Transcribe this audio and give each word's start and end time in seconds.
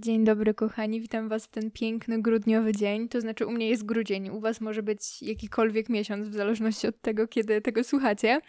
Dzień 0.00 0.24
dobry, 0.24 0.54
kochani. 0.54 1.00
Witam 1.00 1.28
Was 1.28 1.46
w 1.46 1.50
ten 1.50 1.70
piękny 1.70 2.22
grudniowy 2.22 2.72
dzień. 2.72 3.08
To 3.08 3.20
znaczy, 3.20 3.46
u 3.46 3.50
mnie 3.50 3.68
jest 3.68 3.86
grudzień, 3.86 4.30
u 4.30 4.40
Was 4.40 4.60
może 4.60 4.82
być 4.82 5.22
jakikolwiek 5.22 5.88
miesiąc, 5.88 6.28
w 6.28 6.34
zależności 6.34 6.86
od 6.86 7.00
tego, 7.00 7.28
kiedy 7.28 7.60
tego 7.60 7.84
słuchacie. 7.84 8.40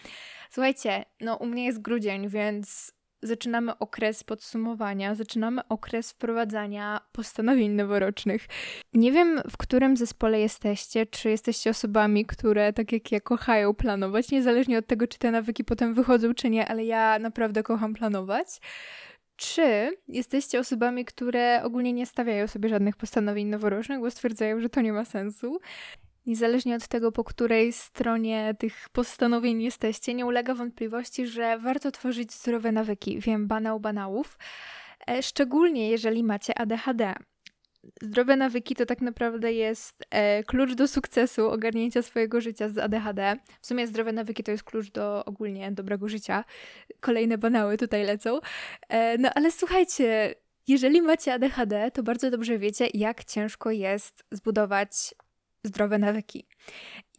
Słuchajcie, 0.49 1.05
no 1.21 1.35
u 1.35 1.45
mnie 1.45 1.65
jest 1.65 1.81
grudzień, 1.81 2.29
więc 2.29 2.93
zaczynamy 3.21 3.77
okres 3.77 4.23
podsumowania, 4.23 5.15
zaczynamy 5.15 5.67
okres 5.67 6.11
wprowadzania 6.11 7.01
postanowień 7.11 7.71
noworocznych. 7.71 8.47
Nie 8.93 9.11
wiem, 9.11 9.41
w 9.49 9.57
którym 9.57 9.97
zespole 9.97 10.39
jesteście, 10.39 11.05
czy 11.05 11.29
jesteście 11.29 11.69
osobami, 11.69 12.25
które 12.25 12.73
tak 12.73 12.91
jak 12.91 13.11
ja 13.11 13.19
kochają 13.19 13.73
planować, 13.73 14.31
niezależnie 14.31 14.77
od 14.77 14.87
tego, 14.87 15.07
czy 15.07 15.19
te 15.19 15.31
nawyki 15.31 15.63
potem 15.63 15.93
wychodzą, 15.93 16.33
czy 16.33 16.49
nie, 16.49 16.67
ale 16.67 16.85
ja 16.85 17.19
naprawdę 17.19 17.63
kocham 17.63 17.93
planować. 17.93 18.47
Czy 19.39 19.97
jesteście 20.07 20.59
osobami, 20.59 21.05
które 21.05 21.61
ogólnie 21.63 21.93
nie 21.93 22.05
stawiają 22.05 22.47
sobie 22.47 22.69
żadnych 22.69 22.95
postanowień 22.97 23.47
noworocznych, 23.47 23.99
bo 23.99 24.11
stwierdzają, 24.11 24.59
że 24.59 24.69
to 24.69 24.81
nie 24.81 24.93
ma 24.93 25.05
sensu? 25.05 25.59
Niezależnie 26.25 26.75
od 26.75 26.87
tego, 26.87 27.11
po 27.11 27.23
której 27.23 27.73
stronie 27.73 28.55
tych 28.59 28.89
postanowień 28.89 29.61
jesteście, 29.61 30.13
nie 30.13 30.25
ulega 30.25 30.55
wątpliwości, 30.55 31.27
że 31.27 31.57
warto 31.57 31.91
tworzyć 31.91 32.33
zdrowe 32.33 32.71
nawyki. 32.71 33.19
Wiem, 33.19 33.47
banał 33.47 33.79
banałów. 33.79 34.37
E, 35.09 35.23
szczególnie 35.23 35.89
jeżeli 35.89 36.23
macie 36.23 36.57
ADHD. 36.57 37.13
Zdrowe 38.01 38.35
nawyki 38.35 38.75
to 38.75 38.85
tak 38.85 39.01
naprawdę 39.01 39.53
jest 39.53 40.05
e, 40.09 40.43
klucz 40.43 40.73
do 40.73 40.87
sukcesu 40.87 41.49
ogarnięcia 41.49 42.01
swojego 42.01 42.41
życia 42.41 42.69
z 42.69 42.77
ADHD. 42.77 43.35
W 43.61 43.67
sumie 43.67 43.87
zdrowe 43.87 44.11
nawyki 44.11 44.43
to 44.43 44.51
jest 44.51 44.63
klucz 44.63 44.91
do 44.91 45.25
ogólnie 45.25 45.71
dobrego 45.71 46.09
życia. 46.09 46.43
Kolejne 46.99 47.37
banały 47.37 47.77
tutaj 47.77 48.03
lecą. 48.03 48.39
E, 48.89 49.17
no 49.17 49.29
ale 49.35 49.51
słuchajcie, 49.51 50.35
jeżeli 50.67 51.01
macie 51.01 51.33
ADHD, 51.33 51.91
to 51.91 52.03
bardzo 52.03 52.31
dobrze 52.31 52.57
wiecie, 52.57 52.87
jak 52.93 53.23
ciężko 53.23 53.71
jest 53.71 54.23
zbudować 54.31 55.15
zdrowe 55.63 55.97
nawyki. 55.97 56.47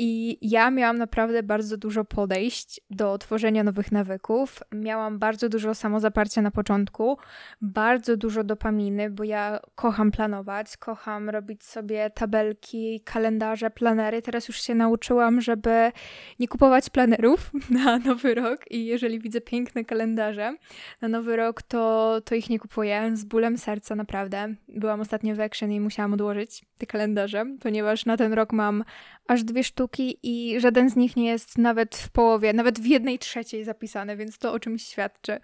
I 0.02 0.38
ja 0.50 0.70
miałam 0.70 0.98
naprawdę 0.98 1.42
bardzo 1.42 1.76
dużo 1.76 2.04
podejść 2.04 2.80
do 2.90 3.18
tworzenia 3.18 3.64
nowych 3.64 3.92
nawyków. 3.92 4.62
Miałam 4.72 5.18
bardzo 5.18 5.48
dużo 5.48 5.74
samozaparcia 5.74 6.42
na 6.42 6.50
początku, 6.50 7.18
bardzo 7.60 8.16
dużo 8.16 8.44
dopaminy, 8.44 9.10
bo 9.10 9.24
ja 9.24 9.60
kocham 9.74 10.10
planować, 10.10 10.76
kocham 10.76 11.30
robić 11.30 11.64
sobie 11.64 12.10
tabelki, 12.10 13.00
kalendarze, 13.04 13.70
planery. 13.70 14.22
Teraz 14.22 14.48
już 14.48 14.62
się 14.62 14.74
nauczyłam, 14.74 15.40
żeby 15.40 15.92
nie 16.38 16.48
kupować 16.48 16.90
planerów 16.90 17.50
na 17.84 17.98
nowy 17.98 18.34
rok 18.34 18.70
i 18.70 18.86
jeżeli 18.86 19.20
widzę 19.20 19.40
piękne 19.40 19.84
kalendarze 19.84 20.56
na 21.00 21.08
nowy 21.08 21.36
rok, 21.36 21.62
to, 21.62 22.20
to 22.24 22.34
ich 22.34 22.50
nie 22.50 22.58
kupuję 22.58 23.10
z 23.14 23.24
bólem 23.24 23.58
serca 23.58 23.94
naprawdę. 23.94 24.54
Byłam 24.68 25.00
ostatnio 25.00 25.34
w 25.34 25.40
Action 25.40 25.72
i 25.72 25.80
musiałam 25.80 26.12
odłożyć 26.12 26.64
te 26.78 26.86
kalendarze, 26.86 27.44
ponieważ 27.60 28.06
na 28.06 28.16
ten 28.16 28.32
rok 28.32 28.52
mam 28.52 28.84
aż 29.30 29.39
dwie 29.44 29.64
sztuki 29.64 30.18
i 30.22 30.60
żaden 30.60 30.90
z 30.90 30.96
nich 30.96 31.16
nie 31.16 31.26
jest 31.26 31.58
nawet 31.58 31.96
w 31.96 32.10
połowie, 32.10 32.52
nawet 32.52 32.80
w 32.80 32.86
jednej 32.86 33.18
trzeciej 33.18 33.64
zapisany, 33.64 34.16
więc 34.16 34.38
to 34.38 34.52
o 34.52 34.60
czymś 34.60 34.82
świadczy. 34.82 35.40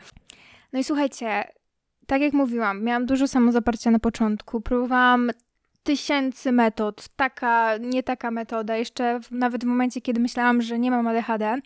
No 0.72 0.78
i 0.78 0.84
słuchajcie, 0.84 1.44
tak 2.06 2.20
jak 2.20 2.32
mówiłam, 2.32 2.84
miałam 2.84 3.06
dużo 3.06 3.28
samozaparcia 3.28 3.90
na 3.90 3.98
początku, 3.98 4.60
próbowałam 4.60 5.30
tysięcy 5.82 6.52
metod, 6.52 7.08
taka, 7.16 7.76
nie 7.76 8.02
taka 8.02 8.30
metoda, 8.30 8.76
jeszcze 8.76 9.20
w, 9.20 9.30
nawet 9.30 9.64
w 9.64 9.66
momencie, 9.66 10.00
kiedy 10.00 10.20
myślałam, 10.20 10.62
że 10.62 10.78
nie 10.78 10.90
mam 10.90 11.06
ADHD, 11.06 11.58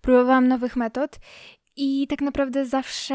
próbowałam 0.00 0.48
nowych 0.48 0.76
metod 0.76 1.18
i 1.76 2.06
tak 2.06 2.20
naprawdę 2.20 2.66
zawsze 2.66 3.14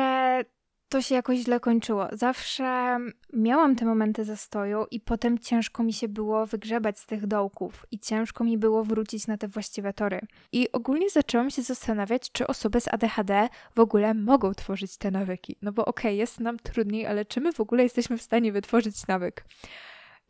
to 0.90 1.02
się 1.02 1.16
jakoś 1.16 1.40
źle 1.40 1.60
kończyło. 1.60 2.08
Zawsze 2.12 2.98
miałam 3.34 3.76
te 3.76 3.86
momenty 3.86 4.26
zastoju 4.26 4.86
i 4.92 5.00
potem 5.00 5.40
ciężko 5.40 5.84
mi 5.84 5.94
się 5.94 6.08
było 6.08 6.46
wygrzebać 6.46 7.00
z 7.00 7.06
tych 7.06 7.28
dołków 7.28 7.86
i 7.92 8.00
ciężko 8.00 8.44
mi 8.44 8.58
było 8.58 8.84
wrócić 8.84 9.28
na 9.28 9.38
te 9.38 9.48
właściwe 9.48 9.94
tory. 9.94 10.20
I 10.52 10.72
ogólnie 10.72 11.10
zaczęłam 11.10 11.50
się 11.50 11.62
zastanawiać, 11.62 12.32
czy 12.32 12.48
osoby 12.48 12.82
z 12.82 12.88
ADHD 12.88 13.50
w 13.76 13.80
ogóle 13.80 14.14
mogą 14.14 14.54
tworzyć 14.54 14.98
te 14.98 15.12
nawyki. 15.12 15.56
No 15.62 15.72
bo 15.72 15.86
okej, 15.86 16.12
okay, 16.12 16.16
jest 16.16 16.40
nam 16.40 16.60
trudniej, 16.60 17.06
ale 17.06 17.26
czy 17.26 17.42
my 17.42 17.54
w 17.54 17.60
ogóle 17.60 17.84
jesteśmy 17.84 18.18
w 18.18 18.22
stanie 18.22 18.52
wytworzyć 18.52 19.08
nawyk? 19.08 19.46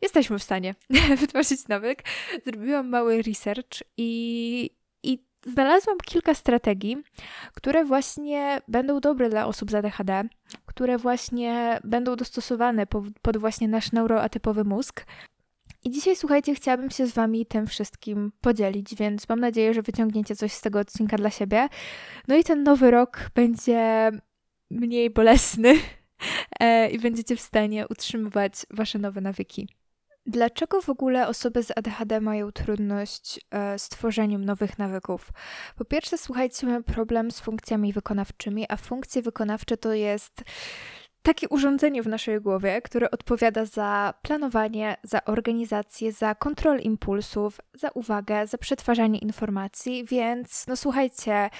Jesteśmy 0.02 0.38
w 0.38 0.42
stanie 0.42 0.74
wytworzyć 1.20 1.68
nawyk. 1.68 2.02
Zrobiłam 2.46 2.88
mały 2.88 3.22
research 3.22 3.82
i 3.96 4.79
znalazłam 5.46 5.98
kilka 5.98 6.34
strategii, 6.34 6.96
które 7.54 7.84
właśnie 7.84 8.62
będą 8.68 9.00
dobre 9.00 9.28
dla 9.28 9.46
osób 9.46 9.70
z 9.70 9.74
ADHD, 9.74 10.22
które 10.66 10.98
właśnie 10.98 11.80
będą 11.84 12.16
dostosowane 12.16 12.86
pod 13.22 13.36
właśnie 13.36 13.68
nasz 13.68 13.92
neuroatypowy 13.92 14.64
mózg. 14.64 15.04
I 15.84 15.90
dzisiaj, 15.90 16.16
słuchajcie, 16.16 16.54
chciałabym 16.54 16.90
się 16.90 17.06
z 17.06 17.12
Wami 17.12 17.46
tym 17.46 17.66
wszystkim 17.66 18.32
podzielić, 18.40 18.94
więc 18.94 19.28
mam 19.28 19.40
nadzieję, 19.40 19.74
że 19.74 19.82
wyciągniecie 19.82 20.36
coś 20.36 20.52
z 20.52 20.60
tego 20.60 20.78
odcinka 20.78 21.16
dla 21.16 21.30
siebie. 21.30 21.68
No 22.28 22.36
i 22.36 22.44
ten 22.44 22.62
nowy 22.62 22.90
rok 22.90 23.30
będzie 23.34 24.10
mniej 24.70 25.10
bolesny 25.10 25.74
e, 26.60 26.90
i 26.90 26.98
będziecie 26.98 27.36
w 27.36 27.40
stanie 27.40 27.88
utrzymywać 27.88 28.52
Wasze 28.70 28.98
nowe 28.98 29.20
nawyki. 29.20 29.68
Dlaczego 30.26 30.82
w 30.82 30.88
ogóle 30.88 31.28
osoby 31.28 31.62
z 31.62 31.70
ADHD 31.76 32.20
mają 32.20 32.52
trudność 32.52 33.40
e, 33.50 33.78
z 33.78 33.88
tworzeniem 33.88 34.44
nowych 34.44 34.78
nawyków? 34.78 35.30
Po 35.76 35.84
pierwsze, 35.84 36.18
słuchajcie, 36.18 36.66
mamy 36.66 36.82
problem 36.82 37.30
z 37.30 37.40
funkcjami 37.40 37.92
wykonawczymi, 37.92 38.66
a 38.68 38.76
funkcje 38.76 39.22
wykonawcze 39.22 39.76
to 39.76 39.92
jest 39.92 40.42
takie 41.22 41.48
urządzenie 41.48 42.02
w 42.02 42.06
naszej 42.06 42.40
głowie, 42.40 42.82
które 42.82 43.10
odpowiada 43.10 43.64
za 43.64 44.14
planowanie, 44.22 44.96
za 45.02 45.24
organizację, 45.24 46.12
za 46.12 46.34
kontrolę 46.34 46.80
impulsów, 46.82 47.60
za 47.74 47.88
uwagę, 47.88 48.46
za 48.46 48.58
przetwarzanie 48.58 49.18
informacji, 49.18 50.04
więc 50.04 50.66
no 50.66 50.76
słuchajcie, 50.76 51.50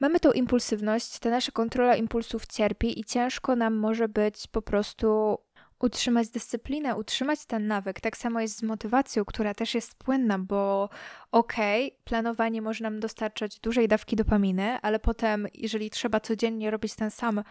mamy 0.00 0.20
tą 0.20 0.32
impulsywność, 0.32 1.18
ta 1.18 1.30
nasza 1.30 1.52
kontrola 1.52 1.96
impulsów 1.96 2.46
cierpi 2.46 3.00
i 3.00 3.04
ciężko 3.04 3.56
nam 3.56 3.76
może 3.76 4.08
być 4.08 4.46
po 4.46 4.62
prostu 4.62 5.38
utrzymać 5.80 6.28
dyscyplinę, 6.28 6.96
utrzymać 6.96 7.46
ten 7.46 7.66
nawyk. 7.66 8.00
Tak 8.00 8.16
samo 8.16 8.40
jest 8.40 8.58
z 8.58 8.62
motywacją, 8.62 9.24
która 9.24 9.54
też 9.54 9.74
jest 9.74 9.94
płynna, 9.94 10.38
bo 10.38 10.88
okej, 11.32 11.86
okay, 11.86 11.98
planowanie 12.04 12.62
może 12.62 12.84
nam 12.84 13.00
dostarczać 13.00 13.60
dużej 13.60 13.88
dawki 13.88 14.16
dopaminy, 14.16 14.78
ale 14.82 14.98
potem, 14.98 15.46
jeżeli 15.54 15.90
trzeba 15.90 16.20
codziennie 16.20 16.70
robić 16.70 16.94
ten 16.94 17.10
sam 17.10 17.42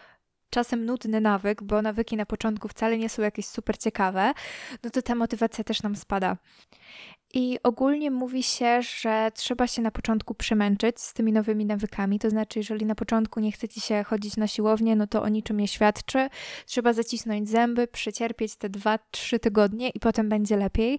czasem 0.50 0.84
nudny 0.84 1.20
nawyk, 1.20 1.62
bo 1.62 1.82
nawyki 1.82 2.16
na 2.16 2.26
początku 2.26 2.68
wcale 2.68 2.98
nie 2.98 3.08
są 3.08 3.22
jakieś 3.22 3.46
super 3.46 3.78
ciekawe, 3.78 4.32
no 4.84 4.90
to 4.90 5.02
ta 5.02 5.14
motywacja 5.14 5.64
też 5.64 5.82
nam 5.82 5.96
spada. 5.96 6.36
I 7.34 7.58
ogólnie 7.62 8.10
mówi 8.10 8.42
się, 8.42 8.82
że 8.82 9.30
trzeba 9.34 9.66
się 9.66 9.82
na 9.82 9.90
początku 9.90 10.34
przemęczyć 10.34 11.00
z 11.00 11.12
tymi 11.12 11.32
nowymi 11.32 11.66
nawykami. 11.66 12.18
To 12.18 12.30
znaczy, 12.30 12.58
jeżeli 12.58 12.86
na 12.86 12.94
początku 12.94 13.40
nie 13.40 13.52
chcecie 13.52 13.80
się 13.80 14.04
chodzić 14.04 14.36
na 14.36 14.46
siłownię, 14.46 14.96
no 14.96 15.06
to 15.06 15.22
o 15.22 15.28
niczym 15.28 15.60
nie 15.60 15.68
świadczy. 15.68 16.28
Trzeba 16.66 16.92
zacisnąć 16.92 17.48
zęby, 17.48 17.86
przecierpieć 17.86 18.56
te 18.56 18.70
2-3 18.70 19.38
tygodnie 19.38 19.88
i 19.88 20.00
potem 20.00 20.28
będzie 20.28 20.56
lepiej. 20.56 20.98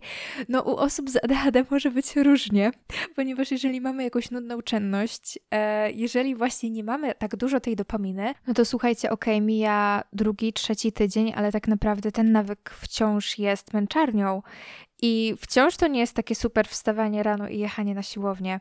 No, 0.50 0.62
u 0.62 0.76
osób 0.76 1.10
z 1.10 1.24
ADHD 1.24 1.66
może 1.72 1.92
być 1.92 2.16
różnie, 2.16 2.72
ponieważ 3.16 3.52
jeżeli 3.52 3.82
mamy 3.82 4.04
jakąś 4.04 4.32
nudną 4.32 4.62
czynność, 4.62 5.40
e, 5.52 5.92
jeżeli 5.92 6.36
właśnie 6.36 6.70
nie 6.70 6.84
mamy 6.84 7.16
tak 7.16 7.36
dużo 7.36 7.60
tej 7.60 7.76
dopaminy, 7.76 8.34
no 8.48 8.54
to 8.54 8.66
słuchajcie, 8.66 9.10
ok, 9.10 9.26
mija 9.42 10.04
drugi, 10.14 10.54
trzeci 10.54 10.92
tydzień, 10.92 11.34
ale 11.36 11.52
tak 11.52 11.68
naprawdę 11.68 12.12
ten 12.12 12.32
nawyk 12.32 12.70
wciąż 12.70 13.40
jest 13.40 13.74
męczarnią 13.74 14.42
i 15.02 15.36
wciąż 15.42 15.78
to 15.78 15.88
nie 15.88 16.00
jest 16.00 16.16
takie 16.16 16.36
super 16.36 16.68
wstawanie 16.68 17.24
rano 17.24 17.48
i 17.48 17.60
jechanie 17.60 17.96
na 17.96 18.04
siłownię. 18.04 18.60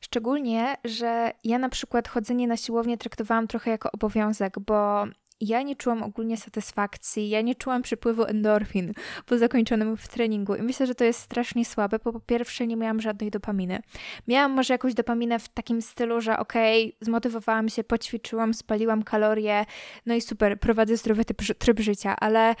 Szczególnie, 0.00 0.76
że 0.84 1.32
ja 1.44 1.58
na 1.58 1.68
przykład 1.68 2.08
chodzenie 2.08 2.46
na 2.46 2.56
siłownię 2.56 2.98
traktowałam 2.98 3.46
trochę 3.46 3.70
jako 3.70 3.92
obowiązek, 3.92 4.58
bo 4.60 5.06
ja 5.40 5.62
nie 5.62 5.76
czułam 5.76 6.02
ogólnie 6.02 6.36
satysfakcji, 6.36 7.28
ja 7.28 7.40
nie 7.40 7.54
czułam 7.54 7.82
przypływu 7.82 8.24
endorfin 8.24 8.92
po 9.26 9.38
zakończonym 9.38 9.96
w 9.96 10.08
treningu 10.08 10.54
i 10.54 10.62
myślę, 10.62 10.86
że 10.86 10.94
to 10.94 11.04
jest 11.04 11.20
strasznie 11.20 11.64
słabe, 11.64 11.98
bo 12.04 12.12
po 12.12 12.20
pierwsze 12.20 12.66
nie 12.66 12.76
miałam 12.76 13.00
żadnej 13.00 13.30
dopaminy. 13.30 13.80
Miałam 14.28 14.52
może 14.52 14.74
jakąś 14.74 14.94
dopaminę 14.94 15.38
w 15.38 15.48
takim 15.48 15.82
stylu, 15.82 16.20
że 16.20 16.38
okej, 16.38 16.86
okay, 16.86 16.98
zmotywowałam 17.00 17.68
się, 17.68 17.84
poćwiczyłam, 17.84 18.54
spaliłam 18.54 19.02
kalorie, 19.02 19.66
no 20.06 20.14
i 20.14 20.20
super, 20.20 20.60
prowadzę 20.60 20.96
zdrowy 20.96 21.24
tryb, 21.24 21.58
tryb 21.58 21.80
życia, 21.80 22.16
ale 22.20 22.54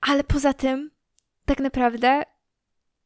ale 0.00 0.24
poza 0.24 0.52
tym 0.52 0.90
tak 1.48 1.60
naprawdę 1.60 2.22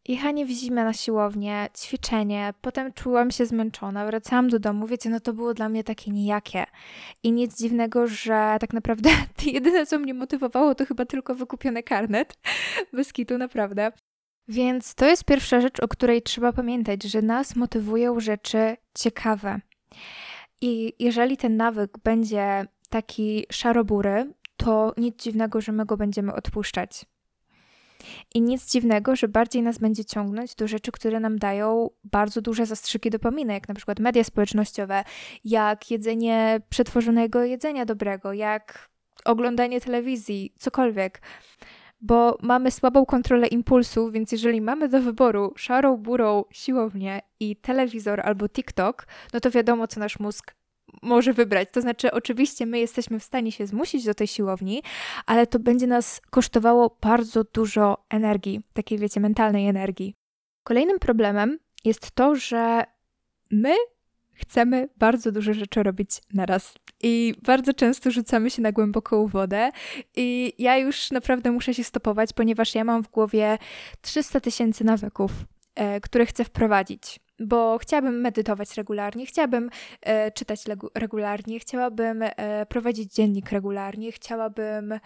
jechanie 0.09 0.47
w 0.47 0.51
zimę 0.51 0.85
na 0.85 0.93
siłownię, 0.93 1.69
ćwiczenie, 1.79 2.55
potem 2.61 2.93
czułam 2.93 3.31
się 3.31 3.47
zmęczona, 3.47 4.07
wracałam 4.07 4.49
do 4.49 4.59
domu, 4.59 4.87
wiecie, 4.87 5.11
no 5.11 5.21
to 5.21 5.33
było 5.33 5.55
dla 5.55 5.69
mnie 5.69 5.85
takie 5.85 6.11
nijakie. 6.11 6.65
I 7.23 7.33
nic 7.33 7.59
dziwnego, 7.59 8.07
że 8.07 8.57
tak 8.61 8.73
naprawdę 8.73 9.11
jedyne, 9.47 9.87
co 9.87 9.99
mnie 9.99 10.15
motywowało, 10.15 10.75
to 10.75 10.87
chyba 10.87 11.05
tylko 11.05 11.35
wykupiony 11.35 11.83
karnet. 11.83 12.39
Bez 12.93 13.13
kitu, 13.13 13.39
naprawdę. 13.39 13.93
Więc 14.49 14.95
to 14.95 15.07
jest 15.07 15.25
pierwsza 15.25 15.61
rzecz, 15.61 15.81
o 15.81 15.89
której 15.89 16.23
trzeba 16.23 16.53
pamiętać, 16.53 17.03
że 17.03 17.23
nas 17.23 17.57
motywują 17.57 18.21
rzeczy 18.21 18.77
ciekawe. 18.95 19.61
I 20.61 20.93
jeżeli 20.99 21.37
ten 21.37 21.57
nawyk 21.57 21.99
będzie 22.05 22.67
taki 22.91 23.47
szarobury, 23.51 24.33
to 24.57 24.95
nic 24.97 25.23
dziwnego, 25.23 25.61
że 25.61 25.73
my 25.73 25.85
go 25.85 25.97
będziemy 25.97 26.35
odpuszczać. 26.35 27.05
I 28.35 28.43
nic 28.43 28.71
dziwnego, 28.71 29.17
że 29.17 29.29
bardziej 29.29 29.63
nas 29.63 29.79
będzie 29.79 30.05
ciągnąć 30.05 30.55
do 30.55 30.69
rzeczy, 30.69 30.93
które 30.93 31.21
nam 31.21 31.39
dają 31.39 31.91
bardzo 32.05 32.41
duże 32.41 32.67
zastrzyki 32.67 33.11
dopaminy, 33.11 33.53
jak 33.53 33.69
na 33.69 33.75
przykład 33.75 34.01
media 34.01 34.25
społecznościowe, 34.25 35.05
jak 35.45 35.91
jedzenie 35.91 36.61
przetworzonego 36.69 37.45
jedzenia 37.45 37.85
dobrego, 37.85 38.33
jak 38.33 38.89
oglądanie 39.25 39.81
telewizji, 39.81 40.53
cokolwiek. 40.59 41.23
Bo 42.01 42.39
mamy 42.43 42.71
słabą 42.71 43.07
kontrolę 43.07 43.47
impulsu, 43.47 44.11
więc 44.11 44.33
jeżeli 44.33 44.61
mamy 44.61 44.89
do 44.89 45.03
wyboru 45.03 45.53
szarą, 45.57 45.97
burą 45.97 46.45
siłownię 46.51 47.21
i 47.41 47.57
telewizor 47.57 48.21
albo 48.21 48.49
TikTok, 48.49 49.07
no 49.33 49.41
to 49.41 49.51
wiadomo, 49.51 49.87
co 49.87 50.01
nasz 50.01 50.19
mózg 50.19 50.55
może 51.03 51.33
wybrać. 51.33 51.69
To 51.73 51.81
znaczy, 51.81 52.13
oczywiście 52.13 52.67
my 52.67 52.79
jesteśmy 52.79 53.21
w 53.21 53.25
stanie 53.25 53.53
się 53.53 53.67
zmusić 53.67 54.05
do 54.05 54.15
tej 54.15 54.27
siłowni, 54.27 54.83
ale 55.27 55.47
to 55.47 55.59
będzie 55.59 55.87
nas 55.87 56.21
kosztowało 56.31 56.99
bardzo 57.01 57.45
dużo 57.45 58.05
energii, 58.11 58.61
takiej 58.73 58.99
wiecie, 58.99 59.21
mentalnej 59.21 59.69
energii. 59.69 60.15
Kolejnym 60.65 60.99
problemem 60.99 61.59
jest 61.85 62.11
to, 62.11 62.35
że 62.37 62.85
my 63.51 63.75
chcemy 64.33 64.89
bardzo 64.97 65.33
dużo 65.33 65.55
rzeczy 65.55 65.83
robić 65.83 66.11
na 66.35 66.47
raz. 66.47 66.75
I 67.03 67.35
bardzo 67.43 67.75
często 67.75 68.11
rzucamy 68.11 68.51
się 68.51 68.63
na 68.63 68.73
głęboką 68.73 69.27
wodę. 69.27 69.71
I 70.17 70.53
ja 70.59 70.79
już 70.79 71.11
naprawdę 71.11 71.53
muszę 71.53 71.75
się 71.75 71.85
stopować, 71.85 72.33
ponieważ 72.33 72.75
ja 72.75 72.85
mam 72.85 73.03
w 73.03 73.11
głowie 73.11 73.59
300 74.01 74.41
tysięcy 74.41 74.85
nawyków, 74.85 75.33
e, 75.75 76.01
które 76.01 76.27
chcę 76.27 76.45
wprowadzić 76.45 77.21
bo 77.47 77.79
chciałabym 77.79 78.21
medytować 78.21 78.77
regularnie, 78.77 79.27
chciałabym 79.27 79.71
e, 80.01 80.31
czytać 80.31 80.65
regularnie, 80.95 81.59
chciałabym 81.61 82.23
e, 82.23 82.67
prowadzić 82.67 83.15
dziennik 83.15 83.51
regularnie, 83.53 84.13
chciałabym 84.13 84.99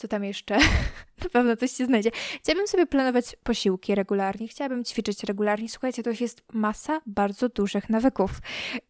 co 0.00 0.08
tam 0.08 0.24
jeszcze? 0.24 0.58
Na 1.22 1.28
pewno 1.32 1.56
coś 1.56 1.72
się 1.72 1.86
znajdzie. 1.86 2.10
Chciałabym 2.42 2.66
sobie 2.66 2.86
planować 2.86 3.36
posiłki 3.42 3.94
regularnie, 3.94 4.48
chciałabym 4.48 4.84
ćwiczyć 4.84 5.24
regularnie. 5.24 5.68
Słuchajcie, 5.68 6.02
to 6.02 6.10
jest 6.20 6.42
masa 6.52 7.00
bardzo 7.06 7.48
dużych 7.48 7.90
nawyków. 7.90 8.30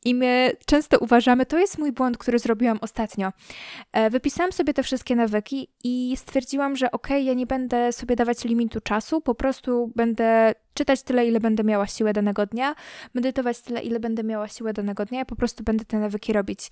I 0.05 0.15
my 0.15 0.53
często 0.67 0.99
uważamy, 0.99 1.47
to 1.47 1.59
jest 1.59 1.79
mój 1.79 1.93
błąd, 1.93 2.19
który 2.19 2.39
zrobiłam 2.39 2.79
ostatnio. 2.81 3.33
E, 3.93 4.11
wypisałam 4.11 4.53
sobie 4.53 4.75
te 4.75 4.83
wszystkie 4.83 5.17
nawyki 5.17 5.69
i 5.85 6.17
stwierdziłam, 6.17 6.77
że 6.77 6.91
okej, 6.91 7.17
okay, 7.17 7.23
ja 7.23 7.35
nie 7.35 7.47
będę 7.47 7.93
sobie 7.93 8.17
dawać 8.17 8.45
limitu 8.45 8.81
czasu, 8.81 9.21
po 9.21 9.35
prostu 9.35 9.93
będę 9.97 10.55
czytać 10.75 11.03
tyle, 11.03 11.27
ile 11.27 11.41
będę 11.41 11.65
miała 11.65 11.87
siłę 11.87 12.13
danego 12.13 12.47
dnia, 12.47 12.75
medytować 13.15 13.61
tyle, 13.61 13.83
ile 13.83 14.01
będę 14.01 14.25
miała 14.25 14.49
siłę 14.49 14.73
danego 14.73 15.05
dnia, 15.05 15.19
ja 15.19 15.25
po 15.25 15.37
prostu 15.37 15.65
będę 15.65 15.85
te 15.85 15.99
nawyki 15.99 16.33
robić. 16.33 16.71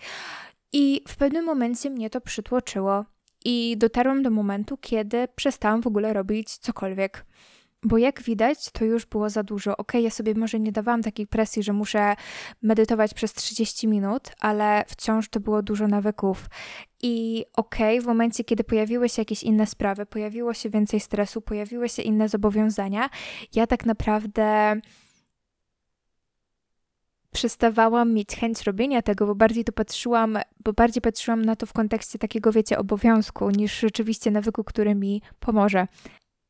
I 0.72 1.02
w 1.08 1.16
pewnym 1.16 1.44
momencie 1.44 1.90
mnie 1.90 2.10
to 2.10 2.20
przytłoczyło 2.20 3.04
i 3.50 3.76
dotarłam 3.76 4.22
do 4.22 4.30
momentu, 4.30 4.76
kiedy 4.76 5.28
przestałam 5.36 5.82
w 5.82 5.86
ogóle 5.86 6.12
robić 6.12 6.58
cokolwiek. 6.58 7.26
Bo 7.82 7.98
jak 7.98 8.22
widać, 8.22 8.70
to 8.70 8.84
już 8.84 9.06
było 9.06 9.30
za 9.30 9.42
dużo. 9.42 9.76
Ok, 9.76 9.94
ja 9.94 10.10
sobie 10.10 10.34
może 10.34 10.60
nie 10.60 10.72
dawałam 10.72 11.02
takiej 11.02 11.26
presji, 11.26 11.62
że 11.62 11.72
muszę 11.72 12.16
medytować 12.62 13.14
przez 13.14 13.32
30 13.34 13.88
minut, 13.88 14.22
ale 14.40 14.84
wciąż 14.88 15.28
to 15.28 15.40
było 15.40 15.62
dużo 15.62 15.88
nawyków. 15.88 16.46
I 17.02 17.44
okej, 17.56 17.98
okay, 17.98 18.04
w 18.04 18.06
momencie, 18.06 18.44
kiedy 18.44 18.64
pojawiły 18.64 19.08
się 19.08 19.22
jakieś 19.22 19.42
inne 19.42 19.66
sprawy, 19.66 20.06
pojawiło 20.06 20.54
się 20.54 20.70
więcej 20.70 21.00
stresu, 21.00 21.40
pojawiły 21.40 21.88
się 21.88 22.02
inne 22.02 22.28
zobowiązania, 22.28 23.10
ja 23.54 23.66
tak 23.66 23.86
naprawdę 23.86 24.76
przestawałam 27.38 28.12
mieć 28.12 28.36
chęć 28.36 28.62
robienia 28.62 29.02
tego, 29.02 29.26
bo 29.26 29.34
bardziej 29.34 29.64
to 29.64 29.72
patrzyłam, 29.72 30.38
bo 30.64 30.72
bardziej 30.72 31.02
patrzyłam 31.02 31.44
na 31.44 31.56
to 31.56 31.66
w 31.66 31.72
kontekście 31.72 32.18
takiego, 32.18 32.52
wiecie, 32.52 32.78
obowiązku, 32.78 33.50
niż 33.50 33.80
rzeczywiście 33.80 34.30
nawyku, 34.30 34.64
który 34.64 34.94
mi 34.94 35.22
pomoże. 35.40 35.86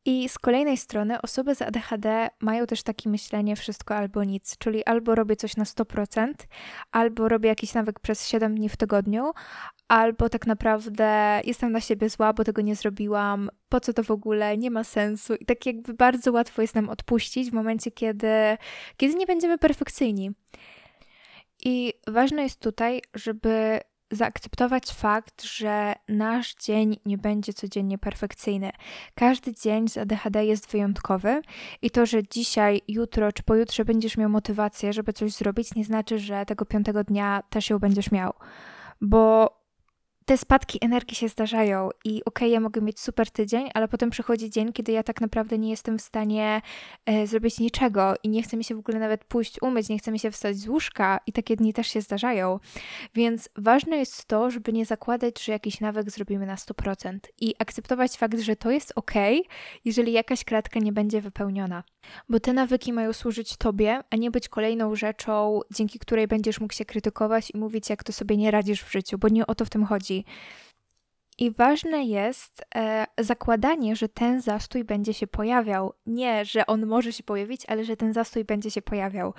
I 0.05 0.29
z 0.29 0.39
kolejnej 0.39 0.77
strony 0.77 1.23
osoby 1.23 1.55
z 1.55 1.63
ADHD 1.63 2.29
mają 2.41 2.67
też 2.67 2.83
takie 2.83 3.11
myślenie 3.11 3.57
wszystko 3.57 3.95
albo 3.97 4.25
nic, 4.25 4.59
czyli 4.59 4.85
albo 4.85 5.15
robię 5.15 5.37
coś 5.37 5.57
na 5.57 5.65
100%, 5.65 6.33
albo 6.93 7.29
robię 7.29 7.49
jakiś 7.49 7.75
nawyk 7.75 8.01
przez 8.01 8.29
7 8.29 8.55
dni 8.55 8.69
w 8.69 8.77
tygodniu, 8.77 9.33
albo 9.89 10.29
tak 10.29 10.47
naprawdę 10.47 11.41
jestem 11.45 11.73
na 11.73 11.81
siebie 11.81 12.09
zła, 12.09 12.33
bo 12.33 12.45
tego 12.45 12.63
nie 12.63 12.75
zrobiłam, 12.75 13.51
po 13.69 13.81
co 13.81 13.93
to 13.93 14.03
w 14.03 14.11
ogóle, 14.11 14.59
nie 14.59 14.71
ma 14.71 14.85
sensu. 14.85 15.35
I 15.35 15.45
tak 15.45 15.67
jakby 15.67 15.95
bardzo 15.95 16.33
łatwo 16.33 16.63
jest 16.63 16.75
nam 16.75 16.89
odpuścić 16.89 17.51
w 17.51 17.55
momencie, 17.55 17.91
kiedy, 17.91 18.57
kiedy 18.97 19.15
nie 19.15 19.27
będziemy 19.27 19.59
perfekcyjni. 19.59 20.31
I 21.65 21.93
ważne 22.07 22.43
jest 22.43 22.61
tutaj, 22.61 23.03
żeby 23.15 23.81
zaakceptować 24.11 24.93
fakt, 24.93 25.43
że 25.43 25.95
nasz 26.09 26.55
dzień 26.55 26.97
nie 27.07 27.19
będzie 27.19 27.53
codziennie 27.53 27.99
perfekcyjny. 27.99 28.71
Każdy 29.15 29.55
dzień 29.55 29.89
z 29.89 29.99
ADHD 29.99 30.45
jest 30.45 30.71
wyjątkowy 30.71 31.43
i 31.83 31.91
to, 31.91 32.07
że 32.07 32.23
dzisiaj, 32.23 32.81
jutro 32.89 33.33
czy 33.33 33.43
pojutrze 33.43 33.85
będziesz 33.85 34.17
miał 34.17 34.31
motywację, 34.31 34.93
żeby 34.93 35.13
coś 35.13 35.33
zrobić, 35.33 35.75
nie 35.75 35.85
znaczy, 35.85 36.19
że 36.19 36.47
tego 36.47 36.65
piątego 36.65 37.05
dnia 37.05 37.43
też 37.51 37.71
ją 37.71 37.79
będziesz 37.79 38.11
miał. 38.11 38.33
Bo 39.01 39.59
te 40.29 40.37
spadki 40.37 40.79
energii 40.83 41.17
się 41.17 41.29
zdarzają 41.29 41.89
i 42.05 42.11
okej, 42.11 42.23
okay, 42.25 42.49
ja 42.49 42.61
mogę 42.61 42.81
mieć 42.81 43.01
super 43.01 43.31
tydzień, 43.31 43.71
ale 43.75 43.89
potem 43.89 44.11
przychodzi 44.11 44.51
dzień, 44.51 44.73
kiedy 44.73 44.93
ja 44.93 45.03
tak 45.03 45.21
naprawdę 45.21 45.59
nie 45.59 45.71
jestem 45.71 45.99
w 45.99 46.03
stanie 46.03 46.63
e, 47.07 47.27
zrobić 47.27 47.59
niczego 47.61 48.15
i 48.23 48.29
nie 48.29 48.43
chce 48.43 48.57
mi 48.57 48.65
się 48.65 48.75
w 48.75 48.79
ogóle 48.79 48.99
nawet 48.99 49.25
pójść 49.25 49.63
umyć, 49.63 49.89
nie 49.89 49.99
chce 49.99 50.13
mi 50.13 50.19
się 50.19 50.31
wstać 50.31 50.57
z 50.57 50.69
łóżka 50.69 51.21
i 51.27 51.33
takie 51.33 51.57
dni 51.57 51.73
też 51.73 51.87
się 51.87 52.01
zdarzają. 52.01 52.61
Więc 53.15 53.49
ważne 53.57 53.97
jest 53.97 54.25
to, 54.25 54.51
żeby 54.51 54.73
nie 54.73 54.85
zakładać, 54.85 55.45
że 55.45 55.53
jakiś 55.53 55.81
nawyk 55.81 56.11
zrobimy 56.11 56.47
na 56.47 56.55
100% 56.55 57.19
i 57.41 57.55
akceptować 57.59 58.17
fakt, 58.17 58.39
że 58.39 58.57
to 58.57 58.71
jest 58.71 58.93
ok, 58.97 59.13
jeżeli 59.85 60.13
jakaś 60.13 60.45
kratka 60.45 60.81
nie 60.81 60.93
będzie 60.93 61.21
wypełniona. 61.21 61.83
Bo 62.29 62.41
te 62.41 62.53
nawyki 62.53 62.93
mają 62.93 63.13
służyć 63.13 63.57
tobie, 63.57 64.01
a 64.11 64.17
nie 64.17 64.31
być 64.31 64.49
kolejną 64.49 64.95
rzeczą, 64.95 65.61
dzięki 65.71 65.99
której 65.99 66.27
będziesz 66.27 66.61
mógł 66.61 66.75
się 66.75 66.85
krytykować 66.85 67.51
i 67.51 67.59
mówić, 67.59 67.91
jak 67.91 68.05
to 68.05 68.13
sobie 68.13 68.37
nie 68.37 68.51
radzisz 68.51 68.83
w 68.83 68.93
życiu, 68.93 69.19
bo 69.19 69.29
nie 69.29 69.47
o 69.47 69.55
to 69.55 69.65
w 69.65 69.71
tym 69.71 69.85
chodzi. 69.85 70.25
I 71.39 71.51
ważne 71.51 72.05
jest 72.05 72.65
e, 72.75 73.07
zakładanie, 73.19 73.97
że 73.97 74.09
ten 74.09 74.41
zastój 74.41 74.85
będzie 74.85 75.15
się 75.15 75.27
pojawiał. 75.27 75.93
Nie, 76.07 76.45
że 76.45 76.67
on 76.67 76.87
może 76.87 77.13
się 77.13 77.23
pojawić, 77.23 77.63
ale 77.69 77.85
że 77.85 77.97
ten 77.97 78.13
zastój 78.13 78.45
będzie 78.45 78.71
się 78.71 78.83
pojawiał. 78.83 79.35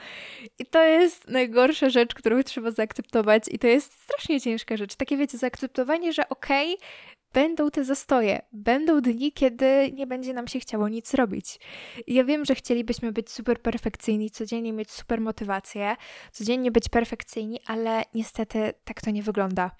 I 0.60 0.66
to 0.66 0.84
jest 0.84 1.28
najgorsza 1.28 1.90
rzecz, 1.90 2.14
którą 2.14 2.44
trzeba 2.44 2.72
zaakceptować, 2.72 3.44
i 3.52 3.60
to 3.60 3.68
jest 3.68 3.94
strasznie 4.04 4.42
ciężka 4.42 4.78
rzecz. 4.78 4.96
Takie 4.96 5.18
wiecie, 5.18 5.38
zaakceptowanie, 5.38 6.14
że 6.14 6.30
okej, 6.30 6.76
okay, 6.76 6.88
będą 7.34 7.70
te 7.70 7.84
zastoje, 7.84 8.42
będą 8.52 9.02
dni, 9.02 9.32
kiedy 9.32 9.92
nie 9.94 10.08
będzie 10.08 10.34
nam 10.34 10.48
się 10.48 10.60
chciało 10.60 10.90
nic 10.90 11.14
robić. 11.14 11.60
I 12.08 12.14
ja 12.14 12.24
wiem, 12.24 12.46
że 12.46 12.56
chcielibyśmy 12.56 13.12
być 13.12 13.32
super 13.32 13.62
perfekcyjni, 13.62 14.32
codziennie 14.32 14.74
mieć 14.74 14.92
super 14.92 15.22
motywację, 15.22 15.96
codziennie 16.32 16.72
być 16.72 16.90
perfekcyjni, 16.90 17.60
ale 17.68 18.04
niestety 18.14 18.74
tak 18.84 19.02
to 19.02 19.12
nie 19.12 19.24
wygląda. 19.24 19.72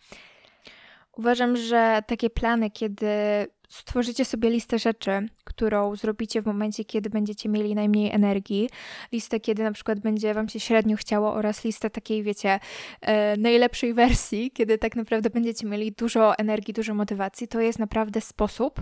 Uważam, 1.18 1.58
że 1.58 2.04
takie 2.08 2.30
plany, 2.30 2.72
kiedy 2.72 3.08
stworzycie 3.70 4.26
sobie 4.26 4.50
listę 4.50 4.80
rzeczy, 4.80 5.12
którą 5.44 5.96
zrobicie 5.96 6.42
w 6.42 6.46
momencie, 6.46 6.86
kiedy 6.86 7.10
będziecie 7.10 7.50
mieli 7.50 7.76
najmniej 7.76 8.12
energii, 8.12 8.70
listę, 9.12 9.40
kiedy 9.40 9.64
na 9.64 9.72
przykład 9.72 10.00
będzie 10.00 10.34
Wam 10.34 10.50
się 10.50 10.60
średnio 10.60 10.98
chciało, 10.98 11.34
oraz 11.34 11.64
listę 11.64 11.90
takiej, 11.90 12.24
wiecie, 12.24 12.60
e, 13.02 13.38
najlepszej 13.38 13.94
wersji, 13.94 14.52
kiedy 14.52 14.78
tak 14.78 14.96
naprawdę 14.96 15.30
będziecie 15.30 15.68
mieli 15.68 15.92
dużo 15.92 16.38
energii, 16.38 16.74
dużo 16.74 16.94
motywacji, 16.94 17.48
to 17.48 17.62
jest 17.62 17.80
naprawdę 17.80 18.22
sposób, 18.22 18.82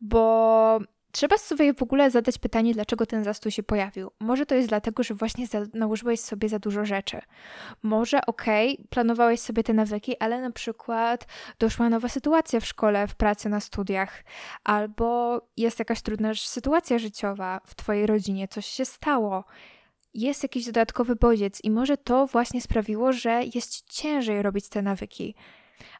bo 0.00 0.78
Trzeba 1.14 1.38
sobie 1.38 1.74
w 1.74 1.82
ogóle 1.82 2.10
zadać 2.10 2.38
pytanie, 2.38 2.74
dlaczego 2.74 3.06
ten 3.06 3.24
zastój 3.24 3.52
się 3.52 3.62
pojawił. 3.62 4.10
Może 4.20 4.46
to 4.46 4.54
jest 4.54 4.68
dlatego, 4.68 5.02
że 5.02 5.14
właśnie 5.14 5.46
za, 5.46 5.60
nałożyłeś 5.74 6.20
sobie 6.20 6.48
za 6.48 6.58
dużo 6.58 6.84
rzeczy. 6.84 7.20
Może 7.82 8.26
okej, 8.26 8.74
okay, 8.74 8.86
planowałeś 8.90 9.40
sobie 9.40 9.62
te 9.62 9.72
nawyki, 9.72 10.18
ale 10.18 10.40
na 10.40 10.50
przykład 10.50 11.26
doszła 11.58 11.88
nowa 11.88 12.08
sytuacja 12.08 12.60
w 12.60 12.66
szkole, 12.66 13.06
w 13.08 13.14
pracy, 13.14 13.48
na 13.48 13.60
studiach, 13.60 14.24
albo 14.64 15.40
jest 15.56 15.78
jakaś 15.78 16.02
trudna 16.02 16.34
sytuacja 16.34 16.98
życiowa 16.98 17.60
w 17.66 17.74
Twojej 17.74 18.06
rodzinie, 18.06 18.48
coś 18.48 18.66
się 18.66 18.84
stało. 18.84 19.44
Jest 20.14 20.42
jakiś 20.42 20.66
dodatkowy 20.66 21.16
bodziec, 21.16 21.64
i 21.64 21.70
może 21.70 21.96
to 21.96 22.26
właśnie 22.26 22.60
sprawiło, 22.60 23.12
że 23.12 23.40
jest 23.54 23.90
ciężej 23.90 24.42
robić 24.42 24.68
te 24.68 24.82
nawyki. 24.82 25.34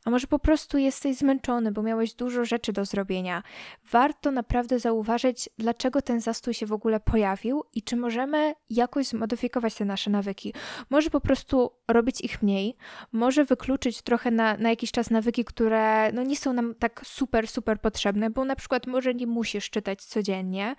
A 0.05 0.11
może 0.11 0.27
po 0.27 0.39
prostu 0.39 0.79
jesteś 0.79 1.17
zmęczony, 1.17 1.73
bo 1.73 1.83
miałeś 1.83 2.15
dużo 2.15 2.45
rzeczy 2.45 2.73
do 2.73 2.85
zrobienia. 2.85 3.43
Warto 3.91 4.31
naprawdę 4.31 4.79
zauważyć, 4.79 5.49
dlaczego 5.59 6.03
ten 6.03 6.21
zastój 6.21 6.55
się 6.55 6.67
w 6.67 6.73
ogóle 6.73 7.01
pojawił 7.01 7.65
i 7.75 7.83
czy 7.83 7.97
możemy 7.97 8.55
jakoś 8.71 9.07
zmodyfikować 9.07 9.75
te 9.75 9.85
nasze 9.85 10.11
nawyki. 10.11 10.55
Może 10.91 11.11
po 11.11 11.21
prostu 11.21 11.71
robić 11.89 12.21
ich 12.21 12.43
mniej, 12.43 12.77
może 13.13 13.45
wykluczyć 13.45 14.03
trochę 14.03 14.31
na, 14.31 14.57
na 14.57 14.71
jakiś 14.71 14.93
czas 14.93 15.11
nawyki, 15.11 15.45
które 15.45 16.13
no, 16.13 16.23
nie 16.23 16.37
są 16.37 16.53
nam 16.53 16.75
tak 16.75 17.01
super, 17.05 17.49
super 17.49 17.81
potrzebne, 17.81 18.31
bo 18.31 18.45
na 18.45 18.57
przykład 18.57 18.87
może 18.87 19.15
nie 19.15 19.27
musisz 19.27 19.71
czytać 19.71 20.05
codziennie, 20.05 20.77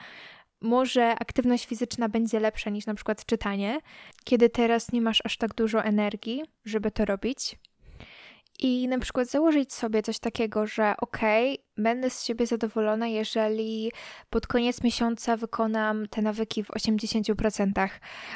może 0.62 1.16
aktywność 1.20 1.66
fizyczna 1.66 2.10
będzie 2.10 2.40
lepsza 2.40 2.70
niż 2.70 2.86
na 2.86 2.94
przykład 2.94 3.26
czytanie, 3.26 3.80
kiedy 4.24 4.50
teraz 4.50 4.92
nie 4.92 5.02
masz 5.02 5.22
aż 5.24 5.38
tak 5.38 5.56
dużo 5.56 5.84
energii, 5.84 6.44
żeby 6.66 6.92
to 6.92 7.06
robić. 7.06 7.56
I 8.60 8.88
na 8.88 9.00
przykład 9.00 9.28
założyć 9.28 9.74
sobie 9.74 10.04
coś 10.04 10.20
takiego, 10.20 10.68
że 10.68 10.94
okej, 10.98 11.54
okay, 11.54 11.66
będę 11.84 12.10
z 12.10 12.24
siebie 12.24 12.48
zadowolona, 12.48 13.08
jeżeli 13.08 13.92
pod 14.30 14.48
koniec 14.48 14.84
miesiąca 14.84 15.38
wykonam 15.38 16.08
te 16.08 16.22
nawyki 16.22 16.64
w 16.64 16.68
80% 16.68 17.90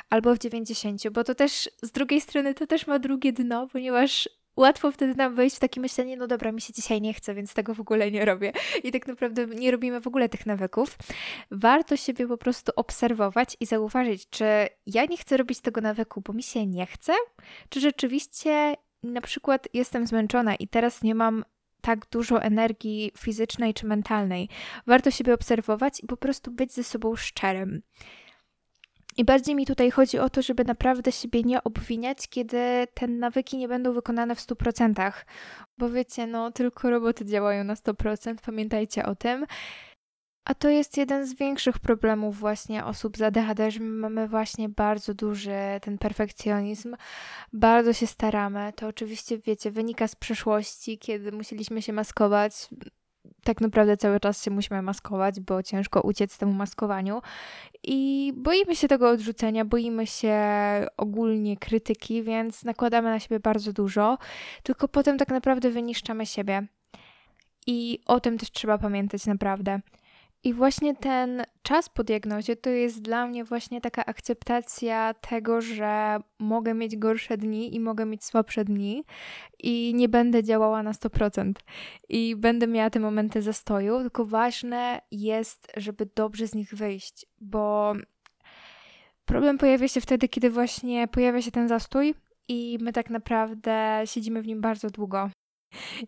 albo 0.10 0.36
w 0.36 0.40
90%, 0.40 1.10
bo 1.10 1.24
to 1.24 1.36
też 1.36 1.70
z 1.82 1.92
drugiej 1.92 2.22
strony 2.22 2.54
to 2.54 2.68
też 2.68 2.88
ma 2.88 3.00
drugie 3.00 3.34
dno, 3.34 3.68
ponieważ 3.68 4.30
łatwo 4.60 4.92
wtedy 4.92 5.16
nam 5.16 5.36
wejść 5.36 5.56
w 5.56 5.60
takie 5.60 5.82
myślenie, 5.82 6.18
no 6.18 6.28
dobra, 6.28 6.52
mi 6.52 6.62
się 6.62 6.74
dzisiaj 6.74 7.02
nie 7.02 7.14
chce, 7.14 7.34
więc 7.34 7.54
tego 7.54 7.74
w 7.74 7.80
ogóle 7.80 8.12
nie 8.12 8.26
robię. 8.26 8.52
I 8.84 8.92
tak 8.92 9.08
naprawdę 9.08 9.46
nie 9.46 9.72
robimy 9.72 10.02
w 10.02 10.08
ogóle 10.08 10.30
tych 10.30 10.46
nawyków. 10.46 10.98
Warto 11.52 11.98
siebie 11.98 12.28
po 12.28 12.38
prostu 12.38 12.72
obserwować 12.76 13.58
i 13.60 13.66
zauważyć, 13.66 14.30
czy 14.30 14.46
ja 14.86 15.06
nie 15.06 15.18
chcę 15.18 15.38
robić 15.38 15.62
tego 15.62 15.82
nawyku, 15.82 16.22
bo 16.22 16.34
mi 16.34 16.44
się 16.44 16.66
nie 16.66 16.86
chce, 16.86 17.14
czy 17.70 17.80
rzeczywiście 17.80 18.76
na 19.04 19.22
przykład 19.22 19.68
jestem 19.74 20.08
zmęczona 20.08 20.56
i 20.56 20.68
teraz 20.68 21.04
nie 21.04 21.16
mam 21.16 21.44
tak 21.82 22.06
dużo 22.12 22.42
energii 22.42 23.12
fizycznej 23.18 23.74
czy 23.74 23.86
mentalnej. 23.86 24.50
Warto 24.88 25.12
siebie 25.12 25.34
obserwować 25.34 26.04
i 26.04 26.08
po 26.08 26.18
prostu 26.18 26.52
być 26.52 26.74
ze 26.74 26.84
sobą 26.84 27.16
szczerym. 27.16 27.82
I 29.18 29.26
bardziej 29.26 29.56
mi 29.56 29.66
tutaj 29.66 29.92
chodzi 29.92 30.20
o 30.20 30.30
to, 30.30 30.42
żeby 30.42 30.64
naprawdę 30.66 31.12
siebie 31.12 31.44
nie 31.44 31.64
obwiniać, 31.64 32.28
kiedy 32.30 32.88
te 32.94 33.08
nawyki 33.08 33.58
nie 33.58 33.68
będą 33.68 33.94
wykonane 33.94 34.36
w 34.36 34.40
100%. 34.40 35.12
Bo 35.78 35.90
wiecie, 35.90 36.28
no 36.28 36.52
tylko 36.52 36.90
roboty 36.90 37.26
działają 37.26 37.64
na 37.64 37.74
100%, 37.74 38.36
pamiętajcie 38.46 39.06
o 39.06 39.16
tym. 39.16 39.46
A 40.50 40.54
to 40.54 40.70
jest 40.70 40.98
jeden 40.98 41.26
z 41.26 41.36
większych 41.36 41.80
problemów 41.80 42.40
właśnie 42.40 42.86
osób 42.86 43.18
z 43.18 43.22
ADHD, 43.22 43.72
że 43.72 43.80
my 43.80 43.90
mamy 43.90 44.28
właśnie 44.28 44.70
bardzo 44.70 45.14
duży 45.14 45.52
ten 45.82 45.98
perfekcjonizm, 45.98 46.96
bardzo 47.54 47.94
się 47.94 48.08
staramy. 48.08 48.74
To 48.76 48.88
oczywiście, 48.88 49.38
wiecie, 49.38 49.72
wynika 49.72 50.08
z 50.08 50.16
przeszłości, 50.16 50.98
kiedy 50.98 51.32
musieliśmy 51.32 51.82
się 51.82 51.94
maskować. 51.94 52.70
Tak 53.44 53.62
naprawdę 53.62 53.98
cały 53.98 54.20
czas 54.20 54.44
się 54.44 54.52
musimy 54.52 54.82
maskować, 54.82 55.40
bo 55.40 55.64
ciężko 55.64 56.02
uciec 56.02 56.38
temu 56.38 56.54
maskowaniu. 56.54 57.22
I 57.84 58.34
boimy 58.36 58.76
się 58.76 58.88
tego 58.88 59.10
odrzucenia, 59.10 59.66
boimy 59.66 60.08
się 60.08 60.36
ogólnie 60.98 61.58
krytyki, 61.58 62.24
więc 62.24 62.64
nakładamy 62.64 63.10
na 63.10 63.20
siebie 63.20 63.40
bardzo 63.40 63.74
dużo, 63.74 64.18
tylko 64.64 64.88
potem 64.88 65.18
tak 65.18 65.30
naprawdę 65.30 65.70
wyniszczamy 65.70 66.26
siebie. 66.26 66.68
I 67.68 68.00
o 68.06 68.20
tym 68.20 68.38
też 68.38 68.52
trzeba 68.52 68.78
pamiętać 68.78 69.26
naprawdę. 69.26 69.80
I 70.44 70.54
właśnie 70.54 70.96
ten 70.96 71.44
czas 71.62 71.90
po 71.90 72.04
diagnozie 72.04 72.56
to 72.56 72.70
jest 72.70 73.02
dla 73.02 73.28
mnie 73.28 73.44
właśnie 73.44 73.82
taka 73.82 74.06
akceptacja 74.06 75.14
tego, 75.14 75.62
że 75.62 76.20
mogę 76.40 76.74
mieć 76.74 76.98
gorsze 76.98 77.38
dni 77.38 77.76
i 77.76 77.80
mogę 77.80 78.06
mieć 78.06 78.24
słabsze 78.24 78.66
dni 78.66 79.04
i 79.60 79.94
nie 79.96 80.10
będę 80.10 80.44
działała 80.44 80.84
na 80.84 80.92
100%. 80.92 81.54
I 82.10 82.36
będę 82.36 82.68
miała 82.68 82.90
te 82.90 83.00
momenty 83.00 83.42
zastoju, 83.42 84.00
tylko 84.00 84.26
ważne 84.26 85.02
jest, 85.12 85.68
żeby 85.78 86.10
dobrze 86.16 86.48
z 86.48 86.56
nich 86.56 86.76
wyjść, 86.76 87.26
bo 87.42 87.94
problem 89.26 89.58
pojawia 89.58 89.88
się 89.88 90.02
wtedy, 90.02 90.28
kiedy 90.28 90.50
właśnie 90.50 91.08
pojawia 91.08 91.42
się 91.42 91.52
ten 91.52 91.68
zastój 91.68 92.14
i 92.48 92.78
my 92.82 92.94
tak 92.94 93.10
naprawdę 93.10 94.02
siedzimy 94.06 94.42
w 94.42 94.48
nim 94.48 94.62
bardzo 94.62 94.90
długo. 94.90 95.30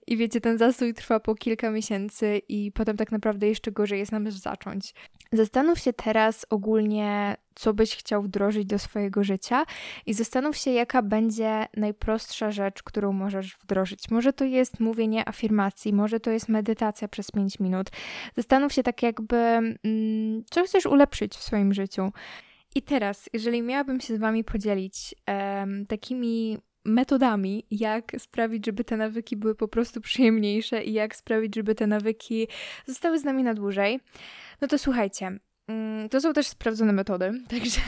I 0.07 0.17
wiecie, 0.17 0.41
ten 0.41 0.57
zastój 0.57 0.93
trwa 0.93 1.19
po 1.19 1.35
kilka 1.35 1.71
miesięcy 1.71 2.41
i 2.49 2.71
potem 2.71 2.97
tak 2.97 3.11
naprawdę 3.11 3.47
jeszcze 3.47 3.71
gorzej 3.71 3.99
jest 3.99 4.11
nam 4.11 4.31
zacząć. 4.31 4.93
Zastanów 5.31 5.79
się 5.79 5.93
teraz 5.93 6.45
ogólnie, 6.49 7.37
co 7.55 7.73
byś 7.73 7.95
chciał 7.95 8.23
wdrożyć 8.23 8.65
do 8.65 8.79
swojego 8.79 9.23
życia 9.23 9.65
i 10.05 10.13
zastanów 10.13 10.57
się, 10.57 10.71
jaka 10.71 11.01
będzie 11.01 11.65
najprostsza 11.77 12.51
rzecz, 12.51 12.83
którą 12.83 13.13
możesz 13.13 13.57
wdrożyć. 13.61 14.09
Może 14.09 14.33
to 14.33 14.45
jest 14.45 14.79
mówienie 14.79 15.29
afirmacji, 15.29 15.93
może 15.93 16.19
to 16.19 16.31
jest 16.31 16.49
medytacja 16.49 17.07
przez 17.07 17.31
5 17.31 17.59
minut. 17.59 17.89
Zastanów 18.35 18.73
się 18.73 18.83
tak 18.83 19.03
jakby, 19.03 19.37
mm, 19.37 20.43
co 20.51 20.63
chcesz 20.63 20.85
ulepszyć 20.85 21.33
w 21.33 21.43
swoim 21.43 21.73
życiu. 21.73 22.11
I 22.75 22.81
teraz, 22.81 23.29
jeżeli 23.33 23.61
miałabym 23.61 24.01
się 24.01 24.15
z 24.15 24.19
Wami 24.19 24.43
podzielić 24.43 25.15
um, 25.27 25.85
takimi 25.85 26.57
metodami, 26.85 27.65
jak 27.71 28.11
sprawić, 28.17 28.65
żeby 28.65 28.83
te 28.83 28.97
nawyki 28.97 29.37
były 29.37 29.55
po 29.55 29.67
prostu 29.67 30.01
przyjemniejsze 30.01 30.83
i 30.83 30.93
jak 30.93 31.15
sprawić, 31.15 31.55
żeby 31.55 31.75
te 31.75 31.87
nawyki 31.87 32.47
zostały 32.85 33.19
z 33.19 33.23
nami 33.23 33.43
na 33.43 33.53
dłużej, 33.53 33.99
no 34.61 34.67
to 34.67 34.77
słuchajcie, 34.77 35.39
mm, 35.67 36.09
to 36.09 36.21
są 36.21 36.33
też 36.33 36.47
sprawdzone 36.47 36.93
metody, 36.93 37.31
także 37.49 37.81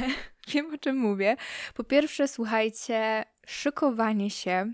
wiem 0.47 0.73
o 0.73 0.77
czym 0.77 0.97
mówię. 0.97 1.35
Po 1.73 1.83
pierwsze, 1.83 2.27
słuchajcie, 2.27 3.23
szykowanie 3.47 4.29
się 4.29 4.71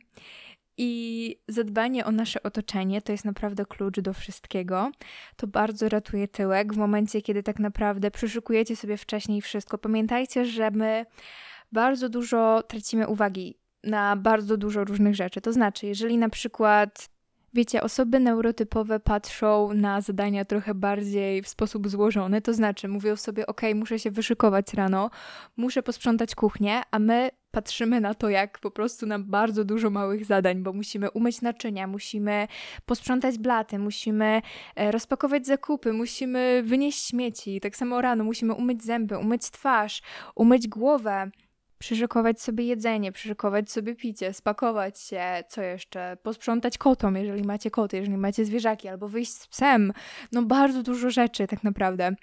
i 0.82 1.36
zadbanie 1.48 2.06
o 2.06 2.12
nasze 2.12 2.44
otoczenie 2.44 3.02
to 3.02 3.12
jest 3.12 3.26
naprawdę 3.26 3.66
klucz 3.66 4.00
do 4.00 4.14
wszystkiego. 4.14 4.92
To 5.36 5.48
bardzo 5.48 5.90
ratuje 5.90 6.28
tyłek 6.28 6.74
w 6.74 6.78
momencie, 6.78 7.22
kiedy 7.22 7.44
tak 7.44 7.60
naprawdę 7.60 8.12
przyszykujecie 8.12 8.76
sobie 8.76 8.98
wcześniej 8.98 9.42
wszystko. 9.42 9.78
Pamiętajcie, 9.78 10.46
że 10.46 10.72
my 10.72 11.06
bardzo 11.72 12.10
dużo 12.10 12.64
tracimy 12.64 13.08
uwagi 13.08 13.59
na 13.84 14.16
bardzo 14.16 14.58
dużo 14.58 14.84
różnych 14.84 15.16
rzeczy. 15.16 15.42
To 15.42 15.54
znaczy, 15.54 15.88
jeżeli 15.88 16.18
na 16.18 16.30
przykład 16.30 17.10
Wiecie, 17.54 17.82
osoby 17.84 18.20
neurotypowe 18.20 19.00
patrzą 19.00 19.74
na 19.74 20.02
zadania 20.02 20.46
trochę 20.46 20.74
bardziej 20.74 21.42
w 21.42 21.48
sposób 21.48 21.88
złożony, 21.88 22.42
to 22.42 22.54
znaczy 22.54 22.88
mówią 22.88 23.16
sobie, 23.16 23.48
ok, 23.48 23.62
muszę 23.76 24.00
się 24.00 24.12
wyszykować 24.12 24.74
rano, 24.74 25.10
muszę 25.58 25.84
posprzątać 25.84 26.36
kuchnię, 26.36 26.82
a 26.92 27.00
my 27.00 27.30
patrzymy 27.52 28.02
na 28.02 28.14
to 28.14 28.30
jak 28.30 28.60
po 28.60 28.72
prostu 28.72 29.06
na 29.06 29.20
bardzo 29.20 29.64
dużo 29.64 29.90
małych 29.90 30.26
zadań, 30.26 30.64
bo 30.64 30.74
musimy 30.74 31.12
umyć 31.12 31.42
naczynia, 31.42 31.88
musimy 31.88 32.48
posprzątać 32.86 33.38
blaty, 33.38 33.80
musimy 33.80 34.42
e, 34.76 34.92
rozpakować 34.92 35.46
zakupy, 35.46 35.94
musimy 35.94 36.64
wynieść 36.66 37.08
śmieci, 37.08 37.60
tak 37.62 37.76
samo 37.76 38.02
rano 38.02 38.24
musimy 38.24 38.54
umyć 38.54 38.84
zęby, 38.84 39.18
umyć 39.18 39.50
twarz, 39.50 40.02
umyć 40.36 40.68
głowę, 40.68 41.32
przyszykować 41.80 42.42
sobie 42.42 42.66
jedzenie, 42.66 43.12
przyszykować 43.12 43.72
sobie 43.72 43.96
picie, 43.96 44.34
spakować 44.34 45.00
się, 45.02 45.44
co 45.50 45.62
jeszcze, 45.62 46.18
posprzątać 46.24 46.78
kotom, 46.78 47.16
jeżeli 47.16 47.44
macie 47.44 47.72
koty, 47.72 47.98
jeżeli 47.98 48.18
macie 48.18 48.46
zwierzaki, 48.46 48.88
albo 48.88 49.08
wyjść 49.08 49.34
z 49.34 49.48
psem. 49.48 49.94
No 50.32 50.44
bardzo 50.44 50.84
dużo 50.84 51.10
rzeczy 51.10 51.48
tak 51.48 51.64
naprawdę. 51.64 52.16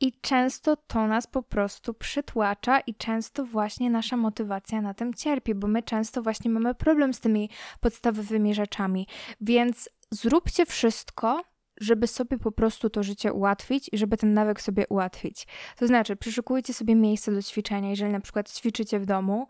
I 0.00 0.12
często 0.20 0.76
to 0.76 1.06
nas 1.06 1.26
po 1.26 1.42
prostu 1.42 1.94
przytłacza, 1.94 2.80
i 2.80 2.94
często 2.94 3.44
właśnie 3.44 3.90
nasza 3.90 4.16
motywacja 4.16 4.80
na 4.80 4.94
tym 4.94 5.14
cierpi, 5.14 5.54
bo 5.54 5.68
my 5.68 5.82
często 5.82 6.22
właśnie 6.22 6.50
mamy 6.50 6.74
problem 6.74 7.14
z 7.14 7.20
tymi 7.20 7.50
podstawowymi 7.80 8.54
rzeczami. 8.54 9.06
Więc 9.40 9.90
zróbcie 10.10 10.66
wszystko, 10.66 11.42
żeby 11.80 12.06
sobie 12.06 12.38
po 12.38 12.52
prostu 12.52 12.90
to 12.90 13.02
życie 13.02 13.32
ułatwić 13.32 13.90
i 13.92 13.98
żeby 13.98 14.16
ten 14.16 14.34
nawyk 14.34 14.60
sobie 14.60 14.86
ułatwić. 14.88 15.46
To 15.78 15.86
znaczy, 15.86 16.16
przyszykujcie 16.16 16.74
sobie 16.74 16.94
miejsce 16.94 17.32
do 17.32 17.42
ćwiczenia, 17.42 17.90
jeżeli 17.90 18.12
na 18.12 18.20
przykład 18.20 18.50
ćwiczycie 18.50 19.00
w 19.00 19.06
domu, 19.06 19.48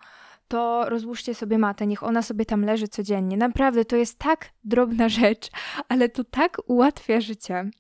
to 0.49 0.89
rozłóżcie 0.89 1.35
sobie 1.35 1.59
matę, 1.59 1.87
niech 1.87 2.03
ona 2.03 2.23
sobie 2.23 2.47
tam 2.47 2.65
leży 2.65 2.89
codziennie. 2.89 3.37
Naprawdę, 3.37 3.85
to 3.85 3.97
jest 3.97 4.19
tak 4.19 4.51
drobna 4.65 5.09
rzecz, 5.21 5.51
ale 5.89 6.09
to 6.09 6.25
tak 6.25 6.57
ułatwia 6.67 7.21
życie. 7.21 7.71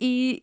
I 0.00 0.42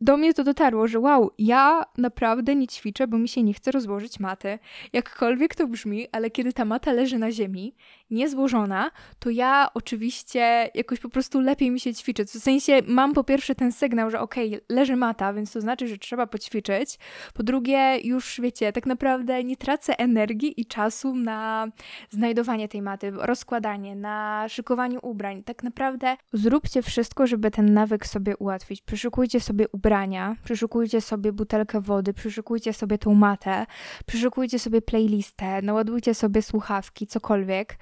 do 0.00 0.16
mnie 0.16 0.34
to 0.34 0.44
dotarło, 0.44 0.88
że 0.88 1.00
wow, 1.00 1.30
ja 1.38 1.82
naprawdę 1.98 2.54
nie 2.54 2.66
ćwiczę, 2.66 3.06
bo 3.06 3.18
mi 3.18 3.28
się 3.28 3.42
nie 3.42 3.54
chce 3.54 3.70
rozłożyć 3.70 4.20
maty. 4.20 4.58
Jakkolwiek 4.92 5.54
to 5.54 5.66
brzmi, 5.66 6.06
ale 6.12 6.30
kiedy 6.30 6.52
ta 6.52 6.64
mata 6.64 6.92
leży 6.92 7.18
na 7.18 7.30
ziemi, 7.30 7.74
niezłożona, 8.14 8.90
to 9.18 9.30
ja 9.30 9.68
oczywiście 9.74 10.70
jakoś 10.74 11.00
po 11.00 11.08
prostu 11.08 11.40
lepiej 11.40 11.70
mi 11.70 11.80
się 11.80 11.94
ćwiczy. 11.94 12.24
W 12.24 12.30
sensie 12.30 12.80
mam 12.86 13.12
po 13.12 13.24
pierwsze 13.24 13.54
ten 13.54 13.72
sygnał, 13.72 14.10
że 14.10 14.20
okej, 14.20 14.48
okay, 14.48 14.60
leży 14.68 14.96
mata, 14.96 15.32
więc 15.32 15.52
to 15.52 15.60
znaczy, 15.60 15.88
że 15.88 15.98
trzeba 15.98 16.26
poćwiczyć. 16.26 16.98
Po 17.34 17.42
drugie, 17.42 17.98
już 18.04 18.40
wiecie, 18.40 18.72
tak 18.72 18.86
naprawdę 18.86 19.44
nie 19.44 19.56
tracę 19.56 19.98
energii 19.98 20.60
i 20.60 20.66
czasu 20.66 21.14
na 21.14 21.68
znajdowanie 22.10 22.68
tej 22.68 22.82
maty, 22.82 23.10
rozkładanie, 23.10 23.96
na 23.96 24.46
szykowaniu 24.48 24.98
ubrań. 25.02 25.42
Tak 25.42 25.62
naprawdę 25.62 26.16
zróbcie 26.32 26.82
wszystko, 26.82 27.26
żeby 27.26 27.50
ten 27.50 27.74
nawyk 27.74 28.06
sobie 28.06 28.36
ułatwić. 28.36 28.82
Przyszykujcie 28.82 29.40
sobie 29.40 29.68
ubrania, 29.68 30.36
przyszykujcie 30.44 31.00
sobie 31.00 31.32
butelkę 31.32 31.80
wody, 31.80 32.12
przyszykujcie 32.12 32.72
sobie 32.72 32.98
tą 32.98 33.14
matę, 33.14 33.66
przyszykujcie 34.06 34.58
sobie 34.58 34.82
playlistę, 34.82 35.62
naładujcie 35.62 36.14
sobie 36.14 36.42
słuchawki, 36.42 37.06
cokolwiek. 37.06 37.78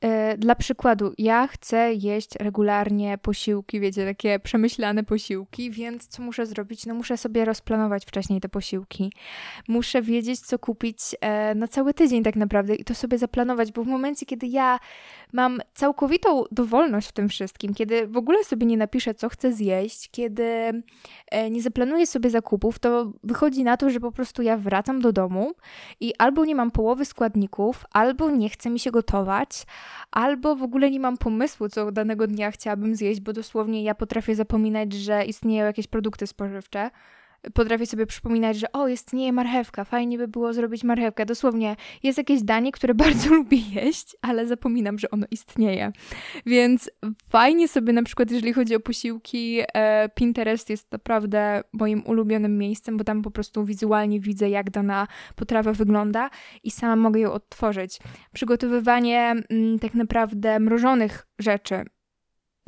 E, 0.00 0.36
dla 0.38 0.54
przykładu, 0.54 1.12
ja 1.18 1.46
chcę 1.46 1.92
jeść 1.92 2.30
regularnie 2.40 3.18
posiłki, 3.18 3.80
wiecie, 3.80 4.06
takie 4.06 4.38
przemyślane 4.38 5.04
posiłki, 5.04 5.70
więc 5.70 6.08
co 6.08 6.22
muszę 6.22 6.46
zrobić? 6.46 6.86
No 6.86 6.94
muszę 6.94 7.16
sobie 7.16 7.44
rozplanować 7.44 8.06
wcześniej 8.06 8.40
te 8.40 8.48
posiłki. 8.48 9.12
Muszę 9.68 10.02
wiedzieć, 10.02 10.40
co 10.40 10.58
kupić 10.58 10.98
e, 11.20 11.54
na 11.54 11.68
cały 11.68 11.94
tydzień 11.94 12.22
tak 12.22 12.36
naprawdę 12.36 12.74
i 12.74 12.84
to 12.84 12.94
sobie 12.94 13.18
zaplanować, 13.18 13.72
bo 13.72 13.84
w 13.84 13.86
momencie, 13.86 14.26
kiedy 14.26 14.46
ja 14.46 14.78
mam 15.32 15.60
całkowitą 15.74 16.44
dowolność 16.52 17.08
w 17.08 17.12
tym 17.12 17.28
wszystkim, 17.28 17.74
kiedy 17.74 18.06
w 18.06 18.16
ogóle 18.16 18.44
sobie 18.44 18.66
nie 18.66 18.76
napiszę, 18.76 19.14
co 19.14 19.28
chcę 19.28 19.52
zjeść, 19.52 20.10
kiedy 20.10 20.42
e, 21.30 21.50
nie 21.50 21.62
zaplanuję 21.62 22.06
sobie 22.06 22.30
zakupów, 22.30 22.78
to 22.78 23.12
wychodzi 23.24 23.64
na 23.64 23.76
to, 23.76 23.90
że 23.90 24.00
po 24.00 24.12
prostu 24.12 24.42
ja 24.42 24.56
wracam 24.56 25.00
do 25.00 25.12
domu 25.12 25.52
i 26.00 26.12
albo 26.18 26.44
nie 26.44 26.54
mam 26.54 26.70
połowy 26.70 27.04
składników, 27.04 27.84
albo 27.92 28.30
nie 28.30 28.48
chce 28.48 28.70
mi 28.70 28.78
się 28.78 28.90
gotować, 28.90 29.66
albo 30.10 30.56
w 30.56 30.62
ogóle 30.62 30.90
nie 30.90 31.00
mam 31.00 31.16
pomysłu, 31.16 31.68
co 31.68 31.92
danego 31.92 32.26
dnia 32.26 32.50
chciałabym 32.50 32.94
zjeść, 32.94 33.20
bo 33.20 33.32
dosłownie 33.32 33.82
ja 33.82 33.94
potrafię 33.94 34.34
zapominać, 34.34 34.92
że 34.92 35.24
istnieją 35.24 35.64
jakieś 35.64 35.86
produkty 35.86 36.26
spożywcze 36.26 36.90
potrafię 37.54 37.86
sobie 37.86 38.06
przypominać, 38.06 38.58
że 38.58 38.72
o, 38.72 38.88
istnieje 38.88 39.32
marchewka, 39.32 39.84
fajnie 39.84 40.18
by 40.18 40.28
było 40.28 40.52
zrobić 40.52 40.84
marchewkę. 40.84 41.26
Dosłownie 41.26 41.76
jest 42.02 42.18
jakieś 42.18 42.42
danie, 42.42 42.72
które 42.72 42.94
bardzo 43.04 43.34
lubię 43.34 43.58
jeść, 43.58 44.16
ale 44.22 44.46
zapominam, 44.46 44.98
że 44.98 45.10
ono 45.10 45.26
istnieje. 45.30 45.92
Więc 46.46 46.90
fajnie 47.28 47.68
sobie 47.68 47.92
na 47.92 48.02
przykład, 48.02 48.30
jeżeli 48.30 48.52
chodzi 48.52 48.74
o 48.74 48.80
posiłki, 48.80 49.60
e, 49.74 50.08
Pinterest 50.08 50.70
jest 50.70 50.92
naprawdę 50.92 51.62
moim 51.72 52.06
ulubionym 52.06 52.58
miejscem, 52.58 52.96
bo 52.96 53.04
tam 53.04 53.22
po 53.22 53.30
prostu 53.30 53.64
wizualnie 53.64 54.20
widzę, 54.20 54.50
jak 54.50 54.70
dana 54.70 55.06
potrawa 55.36 55.72
wygląda 55.72 56.30
i 56.62 56.70
sama 56.70 56.96
mogę 56.96 57.20
ją 57.20 57.32
odtworzyć. 57.32 57.98
Przygotowywanie 58.32 59.34
mm, 59.50 59.78
tak 59.78 59.94
naprawdę 59.94 60.60
mrożonych 60.60 61.26
rzeczy 61.38 61.84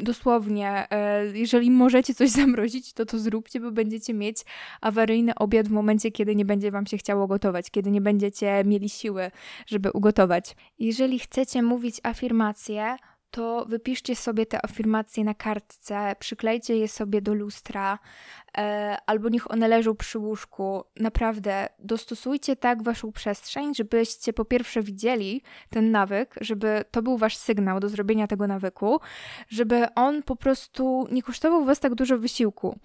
dosłownie, 0.02 0.86
e, 0.90 1.26
jeżeli 1.26 1.70
możecie 1.70 2.14
coś 2.14 2.30
zamrozić, 2.40 2.92
to 2.92 3.06
to 3.06 3.18
zróbcie, 3.18 3.60
bo 3.60 3.70
będziecie 3.70 4.14
mieć 4.14 4.38
awaryjny 4.80 5.34
obiad 5.34 5.68
w 5.68 5.70
momencie, 5.70 6.10
kiedy 6.10 6.36
nie 6.36 6.44
będzie 6.44 6.70
Wam 6.70 6.86
się 6.86 6.98
chciało 6.98 7.26
gotować, 7.26 7.70
kiedy 7.70 7.90
nie 7.90 8.00
będziecie 8.00 8.64
mieli 8.64 8.88
siły, 8.88 9.30
żeby 9.66 9.90
ugotować. 9.92 10.56
Jeżeli 10.78 11.18
chcecie 11.18 11.62
mówić 11.62 12.00
afirmacje, 12.02 12.96
to 13.30 13.64
wypiszcie 13.68 14.16
sobie 14.16 14.46
te 14.46 14.64
afirmacje 14.64 15.24
na 15.24 15.34
kartce, 15.34 16.16
przyklejcie 16.18 16.76
je 16.76 16.88
sobie 16.88 17.22
do 17.22 17.34
lustra, 17.34 17.98
e, 18.58 18.96
albo 19.06 19.28
niech 19.28 19.50
one 19.50 19.68
leżą 19.68 19.96
przy 19.96 20.18
łóżku. 20.18 20.84
Naprawdę, 21.00 21.68
dostosujcie 21.78 22.56
tak 22.56 22.82
waszą 22.82 23.12
przestrzeń, 23.12 23.74
żebyście 23.74 24.32
po 24.32 24.44
pierwsze 24.44 24.82
widzieli 24.82 25.42
ten 25.70 25.90
nawyk, 25.90 26.34
żeby 26.40 26.84
to 26.90 27.02
był 27.02 27.18
wasz 27.18 27.36
sygnał 27.36 27.80
do 27.80 27.88
zrobienia 27.88 28.26
tego 28.26 28.46
nawyku, 28.46 29.00
żeby 29.48 29.94
on 29.94 30.22
po 30.22 30.36
prostu 30.36 31.08
nie 31.10 31.22
kosztował 31.22 31.64
was 31.64 31.80
tak 31.80 31.94
dużo 31.94 32.18
wysiłku. 32.18 32.78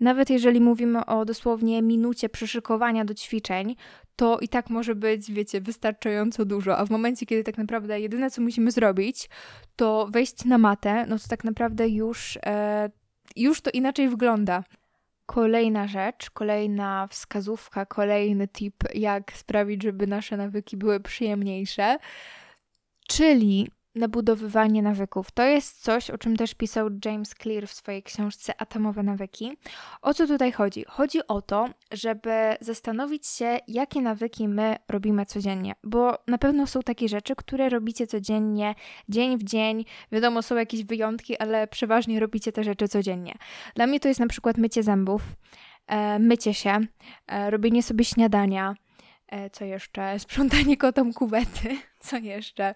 Nawet 0.00 0.30
jeżeli 0.30 0.60
mówimy 0.60 1.06
o 1.06 1.24
dosłownie 1.24 1.82
minucie 1.82 2.28
przyszykowania 2.28 3.04
do 3.04 3.14
ćwiczeń, 3.14 3.76
to 4.16 4.38
i 4.38 4.48
tak 4.48 4.70
może 4.70 4.94
być, 4.94 5.32
wiecie, 5.32 5.60
wystarczająco 5.60 6.44
dużo. 6.44 6.78
A 6.78 6.84
w 6.86 6.90
momencie, 6.90 7.26
kiedy 7.26 7.44
tak 7.44 7.58
naprawdę 7.58 8.00
jedyne, 8.00 8.30
co 8.30 8.42
musimy 8.42 8.70
zrobić, 8.70 9.28
to 9.76 10.08
wejść 10.12 10.44
na 10.44 10.58
matę, 10.58 11.06
no 11.08 11.18
to 11.18 11.24
tak 11.28 11.44
naprawdę 11.44 11.88
już, 11.88 12.38
e, 12.46 12.90
już 13.36 13.60
to 13.60 13.70
inaczej 13.70 14.08
wygląda. 14.08 14.64
Kolejna 15.26 15.86
rzecz, 15.86 16.30
kolejna 16.30 17.06
wskazówka, 17.10 17.86
kolejny 17.86 18.48
tip, 18.48 18.74
jak 18.94 19.32
sprawić, 19.32 19.82
żeby 19.82 20.06
nasze 20.06 20.36
nawyki 20.36 20.76
były 20.76 21.00
przyjemniejsze, 21.00 21.98
czyli 23.08 23.68
nabudowywanie 23.94 24.82
nawyków. 24.82 25.30
To 25.30 25.42
jest 25.42 25.82
coś, 25.82 26.10
o 26.10 26.18
czym 26.18 26.36
też 26.36 26.54
pisał 26.54 26.88
James 27.04 27.34
Clear 27.42 27.66
w 27.66 27.72
swojej 27.72 28.02
książce 28.02 28.60
Atomowe 28.60 29.02
nawyki. 29.02 29.56
O 30.02 30.14
co 30.14 30.26
tutaj 30.26 30.52
chodzi? 30.52 30.84
Chodzi 30.88 31.26
o 31.28 31.42
to, 31.42 31.68
żeby 31.92 32.56
zastanowić 32.60 33.26
się, 33.26 33.58
jakie 33.68 34.02
nawyki 34.02 34.48
my 34.48 34.76
robimy 34.88 35.26
codziennie, 35.26 35.74
bo 35.84 36.18
na 36.26 36.38
pewno 36.38 36.66
są 36.66 36.80
takie 36.80 37.08
rzeczy, 37.08 37.36
które 37.36 37.68
robicie 37.68 38.06
codziennie, 38.06 38.74
dzień 39.08 39.38
w 39.38 39.44
dzień. 39.44 39.84
Wiadomo, 40.12 40.42
są 40.42 40.56
jakieś 40.56 40.84
wyjątki, 40.84 41.38
ale 41.38 41.66
przeważnie 41.66 42.20
robicie 42.20 42.52
te 42.52 42.64
rzeczy 42.64 42.88
codziennie. 42.88 43.34
Dla 43.74 43.86
mnie 43.86 44.00
to 44.00 44.08
jest 44.08 44.20
na 44.20 44.26
przykład 44.26 44.58
mycie 44.58 44.82
zębów, 44.82 45.22
e, 45.86 46.18
mycie 46.18 46.54
się, 46.54 46.78
e, 47.26 47.50
robienie 47.50 47.82
sobie 47.82 48.04
śniadania, 48.04 48.74
co 49.52 49.64
jeszcze? 49.64 50.18
Sprzątanie 50.18 50.76
kotom 50.76 51.12
kuwety, 51.12 51.78
co 52.00 52.16
jeszcze? 52.16 52.74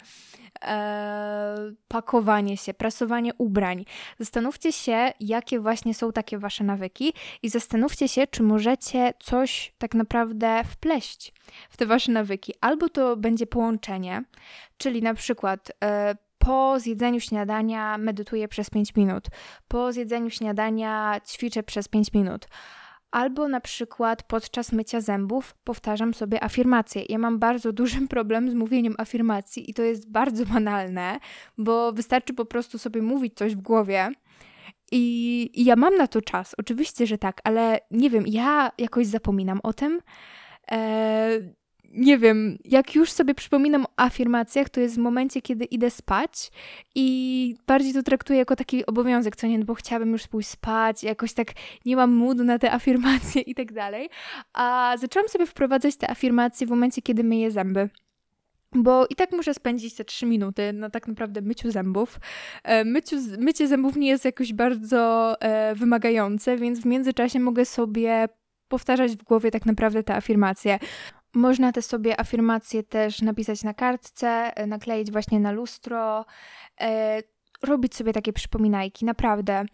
e, 0.62 1.73
pakowanie 1.88 2.56
się, 2.56 2.75
prasowanie 2.75 3.34
ubrań. 3.38 3.84
Zastanówcie 4.18 4.73
się, 4.73 5.12
jakie 5.20 5.61
właśnie 5.61 5.94
są 5.94 6.12
takie 6.12 6.38
wasze 6.38 6.64
nawyki 6.64 7.12
i 7.42 7.49
zastanówcie 7.49 8.08
się, 8.08 8.26
czy 8.26 8.42
możecie 8.42 9.14
coś 9.20 9.75
tak 9.78 9.94
naprawdę 9.94 10.64
wpleść 10.64 11.33
w 11.70 11.76
te 11.76 11.87
wasze 11.87 12.12
nawyki. 12.12 12.55
Albo 12.61 12.88
to 12.88 13.16
będzie 13.16 13.46
połączenie, 13.46 14.22
czyli 14.79 15.02
na 15.02 15.14
przykład 15.14 15.72
e, 15.85 16.16
po 16.38 16.81
zjedzeniu 16.81 17.20
śniadania 17.20 17.98
medytuję 17.98 18.48
przez 18.48 18.70
5 18.70 18.96
minut, 18.96 19.26
po 19.68 19.92
zjedzeniu 19.92 20.31
śniadania 20.31 21.20
ćwiczę 21.29 21.62
przez 21.62 21.88
5 21.88 22.12
minut 22.12 22.48
Albo 23.14 23.48
na 23.48 23.61
przykład 23.61 24.22
podczas 24.22 24.72
mycia 24.72 25.00
zębów 25.00 25.55
powtarzam 25.64 26.14
sobie 26.14 26.44
afirmacje. 26.44 27.03
Ja 27.09 27.18
mam 27.18 27.38
bardzo 27.38 27.72
duży 27.72 28.09
problem 28.09 28.50
z 28.50 28.55
mówieniem 28.55 28.94
afirmacji 28.98 29.70
i 29.70 29.74
to 29.74 29.83
jest 29.83 30.11
bardzo 30.11 30.46
banalne, 30.46 31.18
bo 31.59 31.92
wystarczy 31.92 32.35
po 32.35 32.44
prostu 32.44 32.79
sobie 32.79 33.03
mówić 33.03 33.35
coś 33.35 33.57
w 33.57 33.61
głowie. 33.61 34.11
I, 34.92 35.50
I 35.55 35.64
ja 35.64 35.77
mam 35.77 35.96
na 35.96 36.07
to 36.07 36.22
czas, 36.22 36.55
oczywiście, 36.59 37.07
że 37.07 37.18
tak, 37.18 37.40
ale 37.44 37.81
nie 37.90 38.11
wiem, 38.11 38.24
ja 38.27 38.72
jakoś 38.79 39.07
zapominam 39.07 39.61
o 39.62 39.72
tym. 39.72 40.00
Eee, 40.68 41.55
nie 41.94 42.18
wiem, 42.18 42.59
jak 42.64 42.94
już 42.94 43.12
sobie 43.12 43.35
przypominam 43.35 43.85
o 43.85 43.88
afirmacjach, 43.96 44.68
to 44.68 44.80
jest 44.80 44.94
w 44.94 44.98
momencie, 44.98 45.42
kiedy 45.42 45.64
idę 45.64 45.90
spać 45.90 46.50
i 46.94 47.57
bardziej 47.66 47.92
to 47.92 48.02
traktuję 48.02 48.38
jako 48.38 48.57
taki 48.57 48.87
obowiązek, 48.87 49.37
co 49.37 49.46
nie, 49.46 49.59
bo 49.59 49.74
chciałabym 49.74 50.12
już 50.12 50.26
pójść 50.26 50.48
spać, 50.48 51.02
jakoś 51.02 51.33
tak 51.33 51.48
nie 51.87 51.96
mam 51.96 52.12
moodu 52.12 52.44
na 52.44 52.59
te 52.59 52.72
afirmacje 52.72 53.42
i 53.42 53.54
tak 53.54 53.72
dalej. 53.72 54.11
A 54.52 54.94
zaczęłam 54.98 55.28
sobie 55.28 55.46
wprowadzać 55.46 55.96
te 55.96 56.11
afirmacje 56.11 56.66
w 56.66 56.70
momencie, 56.70 57.02
kiedy 57.02 57.24
myję 57.24 57.50
zęby. 57.50 57.88
Bo 58.74 59.07
i 59.11 59.14
tak 59.14 59.33
muszę 59.33 59.54
spędzić 59.54 59.94
te 59.94 60.04
trzy 60.04 60.26
minuty 60.26 60.72
na 60.72 60.90
tak 60.90 61.09
naprawdę 61.09 61.42
myciu 61.42 61.70
zębów. 61.70 62.20
E, 62.62 62.85
myciu, 62.85 63.16
mycie 63.38 63.68
zębów 63.68 63.96
nie 63.96 64.09
jest 64.09 64.24
jakoś 64.24 64.52
bardzo 64.52 65.35
e, 65.40 65.74
wymagające, 65.74 66.57
więc 66.57 66.80
w 66.80 66.85
międzyczasie 66.85 67.40
mogę 67.40 67.64
sobie 67.64 68.28
powtarzać 68.68 69.12
w 69.12 69.22
głowie 69.22 69.50
tak 69.50 69.66
naprawdę 69.66 70.02
te 70.02 70.14
afirmacje. 70.14 70.78
Można 71.35 71.73
te 71.73 71.83
sobie 71.83 72.20
afirmacje 72.20 72.83
też 72.83 73.23
napisać 73.23 73.62
na 73.62 73.75
kartce, 73.75 74.29
e, 74.29 74.66
nakleić 74.66 75.12
właśnie 75.12 75.40
na 75.40 75.53
lustro, 75.53 76.25
e, 76.81 77.23
robić 77.62 77.94
sobie 77.94 78.12
takie 78.12 78.33
przypominajki, 78.33 79.05
naprawdę. 79.05 79.64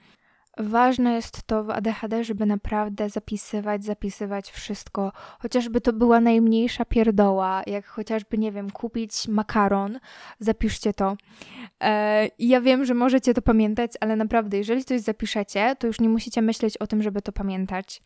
Ważne 0.59 1.15
jest 1.15 1.43
to 1.43 1.65
w 1.65 1.71
ADHD, 1.71 2.25
żeby 2.25 2.47
naprawdę 2.47 3.09
zapisywać, 3.09 3.85
zapisywać 3.85 4.51
wszystko. 4.51 5.13
Chociażby 5.39 5.81
to 5.81 5.93
była 5.93 6.21
najmniejsza 6.21 6.85
pierdoła, 6.85 7.63
jak 7.67 7.87
chociażby, 7.87 8.39
nie 8.39 8.53
wiem, 8.53 8.71
kupić 8.71 9.29
makaron, 9.29 10.01
zapiszcie 10.39 10.95
to. 10.95 11.17
E, 11.83 12.29
ja 12.39 12.61
wiem, 12.61 12.85
że 12.85 12.95
możecie 12.95 13.35
to 13.35 13.43
pamiętać, 13.43 13.93
ale 14.01 14.17
naprawdę, 14.17 14.59
jeżeli 14.59 14.85
coś 14.85 15.01
zapiszecie, 15.01 15.77
to 15.79 15.87
już 15.87 16.01
nie 16.01 16.09
musicie 16.09 16.43
myśleć 16.43 16.77
o 16.77 16.87
tym, 16.87 17.03
żeby 17.03 17.23
to 17.23 17.33
pamiętać. 17.33 18.03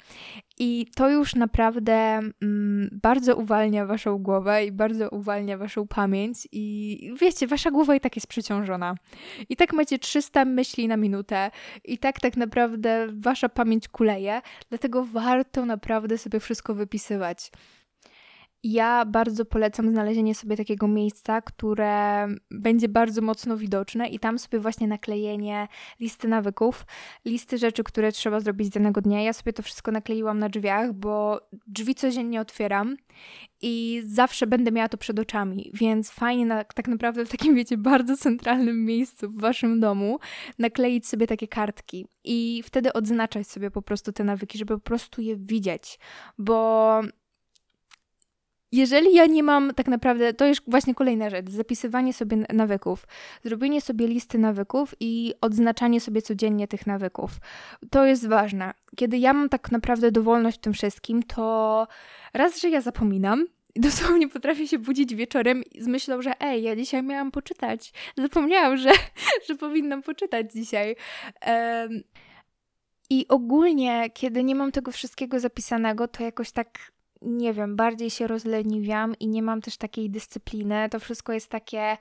I 0.59 0.87
to 0.95 1.11
już 1.11 1.35
naprawdę 1.35 2.21
mm, 2.43 2.99
bardzo 3.03 3.37
uwalnia 3.37 3.87
waszą 3.87 4.19
głowę 4.19 4.65
i 4.65 4.73
bardzo 4.73 5.09
uwalnia 5.09 5.59
waszą 5.59 5.87
pamięć. 5.87 6.49
I 6.53 6.99
wiecie, 7.21 7.47
wasza 7.47 7.71
głowa 7.71 7.95
i 7.95 8.01
tak 8.01 8.17
jest 8.17 8.27
przeciążona. 8.27 8.95
I 9.49 9.57
tak 9.57 9.73
macie 9.73 9.99
300 9.99 10.45
myśli 10.45 10.89
na 10.89 10.97
minutę, 10.97 11.51
i 11.85 11.99
tak 11.99 12.21
tak 12.21 12.37
naprawdę 12.37 13.07
wasza 13.13 13.49
pamięć 13.49 13.89
kuleje, 13.89 14.41
dlatego 14.69 15.05
warto 15.05 15.67
naprawdę 15.67 16.19
sobie 16.19 16.41
wszystko 16.41 16.75
wypisywać. 16.75 17.51
Ja 18.65 19.05
bardzo 19.05 19.45
polecam 19.45 19.91
znalezienie 19.91 20.35
sobie 20.35 20.57
takiego 20.57 20.89
miejsca, 20.89 21.43
które 21.43 22.27
będzie 22.51 22.89
bardzo 22.89 23.23
mocno 23.23 23.57
widoczne 23.57 24.09
i 24.09 24.19
tam 24.19 24.39
sobie 24.39 24.59
właśnie 24.59 24.89
naklejenie 24.89 25.69
listy 26.01 26.29
nawyków, 26.29 26.87
listy 27.25 27.59
rzeczy, 27.59 27.85
które 27.85 28.13
trzeba 28.13 28.41
zrobić 28.41 28.71
danego 28.71 29.01
dnia. 29.01 29.23
Ja 29.23 29.33
sobie 29.33 29.53
to 29.53 29.63
wszystko 29.63 29.91
nakleiłam 29.93 30.39
na 30.39 30.49
drzwiach, 30.49 30.93
bo 30.93 31.41
drzwi 31.67 31.95
codziennie 31.95 32.41
otwieram 32.41 32.97
i 33.63 34.03
zawsze 34.07 34.47
będę 34.47 34.73
miała 34.73 34.89
to 34.89 34.97
przed 34.97 35.19
oczami, 35.19 35.71
więc 35.75 36.11
fajnie 36.11 36.47
na, 36.47 36.65
tak 36.65 36.89
naprawdę 36.89 37.25
w 37.25 37.29
takim, 37.29 37.55
wiecie, 37.55 37.77
bardzo 37.77 38.17
centralnym 38.17 38.85
miejscu 38.85 39.31
w 39.31 39.41
waszym 39.41 39.81
domu 39.81 40.19
nakleić 40.59 41.07
sobie 41.07 41.27
takie 41.27 41.49
kartki 41.49 42.07
i 42.25 42.63
wtedy 42.65 42.93
odznaczać 42.93 43.47
sobie 43.47 43.71
po 43.71 43.83
prostu 43.83 44.13
te 44.13 44.25
nawyki, 44.25 44.59
żeby 44.59 44.75
po 44.75 44.85
prostu 44.85 45.23
je 45.23 45.37
widzieć, 45.37 45.99
bo 46.39 47.01
jeżeli 48.77 49.15
ja 49.15 49.27
nie 49.27 49.43
mam 49.43 49.75
tak 49.75 49.89
naprawdę, 49.89 50.35
to 50.35 50.47
jest 50.47 50.63
właśnie 50.67 50.95
kolejna 50.95 51.31
rzecz, 51.31 51.51
zapisywanie 51.51 52.13
sobie 52.13 52.37
nawyków, 52.53 53.07
zrobienie 53.45 53.81
sobie 53.81 54.07
listy 54.07 54.39
nawyków 54.39 54.95
i 55.01 55.35
odznaczanie 55.41 56.01
sobie 56.01 56.23
codziennie 56.23 56.69
tych 56.69 56.87
nawyków. 56.87 57.31
To 57.91 58.05
jest 58.05 58.29
ważne. 58.29 58.75
Kiedy 58.97 59.19
ja 59.19 59.33
mam 59.33 59.49
tak 59.49 59.73
naprawdę 59.73 60.13
dowolność 60.13 60.59
w 60.59 60.61
tym 60.61 60.73
wszystkim, 60.73 61.23
to 61.23 61.87
raz, 62.35 62.61
że 62.61 62.71
ja 62.71 62.81
zapominam, 62.81 63.47
dosłownie 63.77 64.29
potrafię 64.29 64.69
się 64.69 64.79
budzić 64.79 65.15
wieczorem 65.15 65.63
z 65.79 65.87
myślą, 65.87 66.23
że 66.23 66.41
ej, 66.41 66.63
ja 66.63 66.77
dzisiaj 66.77 67.03
miałam 67.03 67.31
poczytać. 67.31 67.93
Zapomniałam, 68.17 68.77
że, 68.77 68.91
że 69.49 69.55
powinnam 69.55 70.03
poczytać 70.03 70.53
dzisiaj. 70.53 70.97
Um, 71.47 72.03
I 73.11 73.29
ogólnie, 73.29 74.11
kiedy 74.15 74.45
nie 74.45 74.55
mam 74.55 74.73
tego 74.73 74.93
wszystkiego 74.93 75.41
zapisanego, 75.41 76.09
to 76.09 76.23
jakoś 76.23 76.51
tak 76.51 76.94
nie 77.25 77.53
wiem, 77.53 77.77
bardziej 77.77 78.11
się 78.11 78.27
rozleniwiam 78.27 79.15
i 79.21 79.29
nie 79.29 79.43
mam 79.43 79.61
też 79.61 79.77
takiej 79.77 80.11
dyscypliny. 80.11 80.89
To 80.91 81.01
wszystko 81.01 81.33
jest 81.33 81.49
takie 81.49 81.97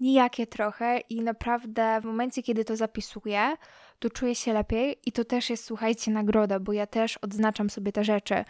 nijakie 0.00 0.46
trochę 0.46 0.98
i 0.98 1.22
naprawdę 1.22 2.00
w 2.00 2.04
momencie, 2.04 2.42
kiedy 2.42 2.64
to 2.64 2.76
zapisuję, 2.76 3.56
to 3.98 4.10
czuję 4.10 4.34
się 4.34 4.52
lepiej 4.52 4.96
i 5.06 5.12
to 5.12 5.24
też 5.24 5.50
jest, 5.50 5.64
słuchajcie, 5.64 6.10
nagroda, 6.10 6.60
bo 6.60 6.72
ja 6.72 6.86
też 6.86 7.16
odznaczam 7.16 7.70
sobie 7.70 7.92
te 7.92 8.04
rzeczy. 8.04 8.44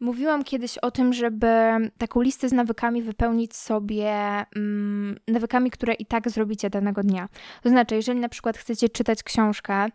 Mówiłam 0.00 0.44
kiedyś 0.44 0.78
o 0.78 0.90
tym, 0.90 1.12
żeby 1.12 1.46
taką 1.98 2.20
listę 2.20 2.48
z 2.48 2.52
nawykami 2.52 3.02
wypełnić 3.02 3.56
sobie 3.56 4.12
mm, 4.56 5.18
nawykami, 5.28 5.70
które 5.70 5.94
i 5.94 6.06
tak 6.06 6.30
zrobicie 6.30 6.70
danego 6.70 7.02
dnia. 7.02 7.28
To 7.62 7.68
znaczy, 7.68 7.94
jeżeli 7.94 8.20
na 8.20 8.28
przykład 8.28 8.58
chcecie 8.58 8.88
czytać 8.88 9.22
książkę 9.22 9.88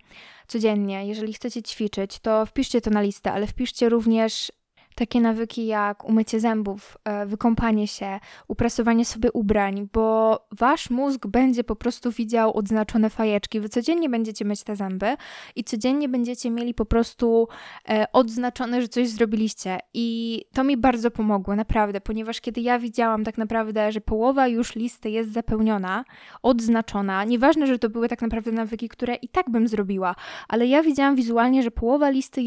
codziennie, 0.47 1.07
jeżeli 1.07 1.33
chcecie 1.33 1.63
ćwiczyć, 1.63 2.19
to 2.19 2.45
wpiszcie 2.45 2.81
to 2.81 2.89
na 2.89 3.01
listę, 3.01 3.31
ale 3.31 3.47
wpiszcie 3.47 3.89
również 3.89 4.51
takie 4.97 5.21
nawyki 5.21 5.65
jak 5.65 6.03
umycie 6.03 6.39
zębów, 6.39 6.97
e, 7.03 7.25
wykąpanie 7.25 7.87
się, 7.87 8.19
uprasowanie 8.47 9.05
sobie 9.05 9.31
ubrań, 9.31 9.89
bo 9.93 10.39
wasz 10.51 10.89
mózg 10.89 11.27
będzie 11.27 11.63
po 11.63 11.75
prostu 11.75 12.11
widział 12.11 12.57
odznaczone 12.57 13.09
fajeczki. 13.09 13.59
Wy 13.59 13.69
codziennie 13.69 14.09
będziecie 14.09 14.45
myć 14.45 14.63
te 14.63 14.75
zęby 14.75 15.15
i 15.55 15.63
codziennie 15.63 16.09
będziecie 16.09 16.49
mieli 16.51 16.73
po 16.73 16.85
prostu 16.85 17.47
e, 17.89 18.05
odznaczone, 18.13 18.81
że 18.81 18.87
coś 18.87 19.09
zrobiliście. 19.09 19.79
I 19.93 20.41
to 20.53 20.63
mi 20.63 20.77
bardzo 20.77 21.11
pomogło, 21.11 21.55
naprawdę, 21.55 22.01
ponieważ 22.01 22.41
kiedy 22.41 22.61
ja 22.61 22.79
widziałam 22.79 23.23
tak 23.23 23.37
naprawdę, 23.37 23.91
że 23.91 24.01
połowa 24.01 24.47
już 24.47 24.75
listy 24.75 25.09
jest 25.09 25.33
zapełniona, 25.33 26.03
odznaczona, 26.43 27.23
nieważne, 27.23 27.67
że 27.67 27.79
to 27.79 27.89
były 27.89 28.07
tak 28.07 28.21
naprawdę 28.21 28.51
nawyki, 28.51 28.89
które 28.89 29.15
i 29.15 29.27
tak 29.29 29.49
bym 29.49 29.67
zrobiła, 29.67 30.15
ale 30.47 30.67
ja 30.67 30.83
widziałam 30.83 31.15
wizualnie, 31.15 31.63
że 31.63 31.71
połowa 31.71 32.09
listy 32.09 32.41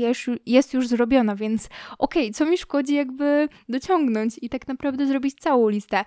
jest, 0.47 0.75
już 0.75 0.89
zrobiona, 0.89 1.37
więc 1.37 1.69
okej, 1.99 2.23
okay, 2.23 2.35
co 2.41 2.47
mi 2.47 2.59
szkodzi 2.59 2.95
jakby 2.95 3.49
dociągnąć 3.69 4.39
i 4.43 4.49
tak 4.49 4.69
naprawdę 4.69 5.07
zrobić 5.07 5.35
całą 5.35 5.69
listę. 5.69 6.05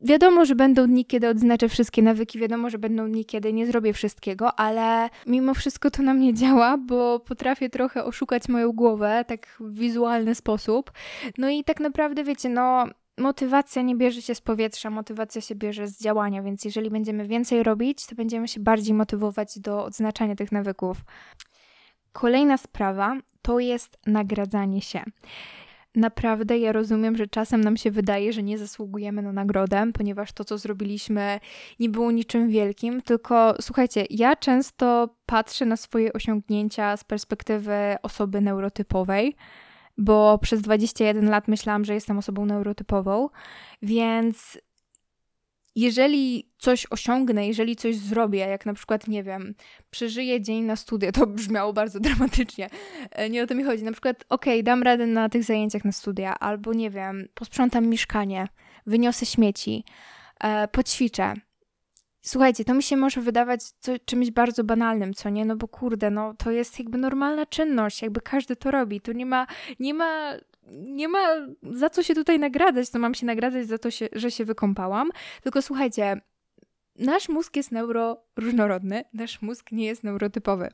Wiadomo, 0.00 0.44
że 0.44 0.54
będą 0.54 0.86
dni, 0.86 1.04
kiedy 1.04 1.28
odznaczę 1.28 1.68
wszystkie 1.68 2.02
nawyki, 2.02 2.38
wiadomo, 2.38 2.70
że 2.70 2.78
będą 2.78 3.08
dni, 3.08 3.24
kiedy 3.24 3.52
nie 3.52 3.66
zrobię 3.66 3.92
wszystkiego, 3.92 4.58
ale 4.58 5.08
mimo 5.26 5.54
wszystko 5.54 5.90
to 5.90 6.02
na 6.02 6.14
mnie 6.14 6.34
działa, 6.34 6.78
bo 6.78 7.20
potrafię 7.20 7.70
trochę 7.70 8.04
oszukać 8.04 8.48
moją 8.48 8.72
głowę 8.72 9.24
tak 9.28 9.46
w 9.60 9.78
wizualny 9.78 10.34
sposób. 10.34 10.92
No 11.38 11.48
i 11.48 11.64
tak 11.64 11.80
naprawdę, 11.80 12.24
wiecie, 12.24 12.48
no 12.48 12.86
motywacja 13.18 13.82
nie 13.82 13.96
bierze 13.96 14.22
się 14.22 14.34
z 14.34 14.40
powietrza, 14.40 14.90
motywacja 14.90 15.40
się 15.40 15.54
bierze 15.54 15.88
z 15.88 16.02
działania, 16.02 16.42
więc 16.42 16.64
jeżeli 16.64 16.90
będziemy 16.90 17.26
więcej 17.26 17.62
robić, 17.62 18.06
to 18.06 18.14
będziemy 18.14 18.48
się 18.48 18.60
bardziej 18.60 18.94
motywować 18.94 19.58
do 19.58 19.84
odznaczania 19.84 20.36
tych 20.36 20.52
nawyków. 20.52 20.96
Kolejna 22.12 22.56
sprawa 22.56 23.16
to 23.50 23.58
jest 23.58 23.98
nagradzanie 24.06 24.80
się. 24.82 25.02
Naprawdę 25.94 26.58
ja 26.58 26.72
rozumiem, 26.72 27.16
że 27.16 27.26
czasem 27.26 27.60
nam 27.60 27.76
się 27.76 27.90
wydaje, 27.90 28.32
że 28.32 28.42
nie 28.42 28.58
zasługujemy 28.58 29.22
na 29.22 29.32
nagrodę, 29.32 29.90
ponieważ 29.94 30.32
to, 30.32 30.44
co 30.44 30.58
zrobiliśmy, 30.58 31.40
nie 31.80 31.88
było 31.88 32.10
niczym 32.10 32.48
wielkim. 32.48 33.02
Tylko 33.02 33.54
słuchajcie, 33.60 34.06
ja 34.10 34.36
często 34.36 35.08
patrzę 35.26 35.66
na 35.66 35.76
swoje 35.76 36.12
osiągnięcia 36.12 36.96
z 36.96 37.04
perspektywy 37.04 37.96
osoby 38.02 38.40
neurotypowej, 38.40 39.36
bo 39.98 40.38
przez 40.38 40.60
21 40.60 41.30
lat 41.30 41.48
myślałam, 41.48 41.84
że 41.84 41.94
jestem 41.94 42.18
osobą 42.18 42.46
neurotypową, 42.46 43.28
więc 43.82 44.58
jeżeli 45.74 46.50
coś 46.58 46.86
osiągnę, 46.90 47.46
jeżeli 47.46 47.76
coś 47.76 47.96
zrobię, 47.96 48.38
jak 48.38 48.66
na 48.66 48.74
przykład, 48.74 49.08
nie 49.08 49.22
wiem, 49.22 49.54
przeżyję 49.90 50.40
dzień 50.40 50.64
na 50.64 50.76
studia, 50.76 51.12
to 51.12 51.26
brzmiało 51.26 51.72
bardzo 51.72 52.00
dramatycznie. 52.10 52.70
E, 53.10 53.30
nie 53.30 53.42
o 53.42 53.46
to 53.46 53.54
mi 53.54 53.64
chodzi. 53.64 53.84
Na 53.84 53.92
przykład, 53.92 54.24
okej, 54.28 54.54
okay, 54.54 54.62
dam 54.62 54.82
radę 54.82 55.06
na 55.06 55.28
tych 55.28 55.44
zajęciach 55.44 55.84
na 55.84 55.92
studia, 55.92 56.38
albo 56.38 56.72
nie 56.72 56.90
wiem, 56.90 57.28
posprzątam 57.34 57.86
mieszkanie, 57.86 58.48
wyniosę 58.86 59.26
śmieci, 59.26 59.84
e, 60.40 60.68
poćwiczę. 60.68 61.34
Słuchajcie, 62.22 62.64
to 62.64 62.74
mi 62.74 62.82
się 62.82 62.96
może 62.96 63.20
wydawać 63.20 63.62
co, 63.62 63.92
czymś 64.04 64.30
bardzo 64.30 64.64
banalnym, 64.64 65.14
co 65.14 65.28
nie? 65.28 65.44
No 65.44 65.56
bo 65.56 65.68
kurde, 65.68 66.10
no 66.10 66.34
to 66.34 66.50
jest 66.50 66.78
jakby 66.78 66.98
normalna 66.98 67.46
czynność, 67.46 68.02
jakby 68.02 68.20
każdy 68.20 68.56
to 68.56 68.70
robi. 68.70 69.00
Tu 69.00 69.12
nie 69.12 69.26
ma, 69.26 69.46
nie 69.78 69.94
ma 69.94 70.32
nie 70.70 71.08
ma 71.08 71.28
za 71.62 71.90
co 71.90 72.02
się 72.02 72.14
tutaj 72.14 72.38
nagradzać, 72.38 72.90
to 72.90 72.98
mam 72.98 73.14
się 73.14 73.26
nagradzać 73.26 73.66
za 73.66 73.78
to, 73.78 73.90
się, 73.90 74.08
że 74.12 74.30
się 74.30 74.44
wykąpałam. 74.44 75.10
Tylko 75.42 75.62
słuchajcie, 75.62 76.20
nasz 76.96 77.28
mózg 77.28 77.56
jest 77.56 77.72
neuroróżnorodny, 77.72 79.04
nasz 79.12 79.42
mózg 79.42 79.72
nie 79.72 79.86
jest 79.86 80.04
neurotypowy. 80.04 80.70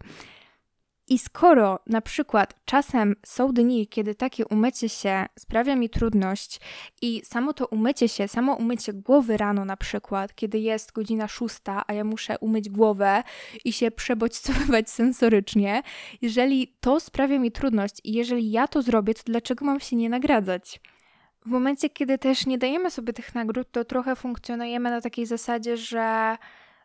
I 1.08 1.18
skoro 1.18 1.78
na 1.86 2.00
przykład 2.00 2.54
czasem 2.64 3.16
są 3.26 3.52
dni, 3.52 3.86
kiedy 3.86 4.14
takie 4.14 4.46
umycie 4.46 4.88
się 4.88 5.26
sprawia 5.38 5.76
mi 5.76 5.90
trudność 5.90 6.60
i 7.02 7.22
samo 7.24 7.52
to 7.52 7.66
umycie 7.66 8.08
się, 8.08 8.28
samo 8.28 8.54
umycie 8.54 8.92
głowy 8.92 9.36
rano 9.36 9.64
na 9.64 9.76
przykład, 9.76 10.34
kiedy 10.34 10.58
jest 10.58 10.92
godzina 10.92 11.28
szósta, 11.28 11.84
a 11.86 11.92
ja 11.92 12.04
muszę 12.04 12.38
umyć 12.38 12.68
głowę 12.68 13.22
i 13.64 13.72
się 13.72 13.90
przebodźcowywać 13.90 14.90
sensorycznie, 15.00 15.82
jeżeli 16.22 16.76
to 16.80 17.00
sprawia 17.00 17.38
mi 17.38 17.52
trudność 17.52 17.94
i 18.04 18.12
jeżeli 18.12 18.50
ja 18.50 18.68
to 18.68 18.82
zrobię, 18.82 19.14
to 19.14 19.22
dlaczego 19.26 19.64
mam 19.64 19.80
się 19.80 19.96
nie 19.96 20.10
nagradzać? 20.10 20.80
W 21.46 21.48
momencie, 21.48 21.90
kiedy 21.90 22.18
też 22.18 22.46
nie 22.46 22.58
dajemy 22.58 22.90
sobie 22.90 23.12
tych 23.12 23.34
nagród, 23.34 23.70
to 23.70 23.84
trochę 23.84 24.16
funkcjonujemy 24.16 24.90
na 24.90 25.00
takiej 25.00 25.26
zasadzie, 25.26 25.76
że 25.76 26.36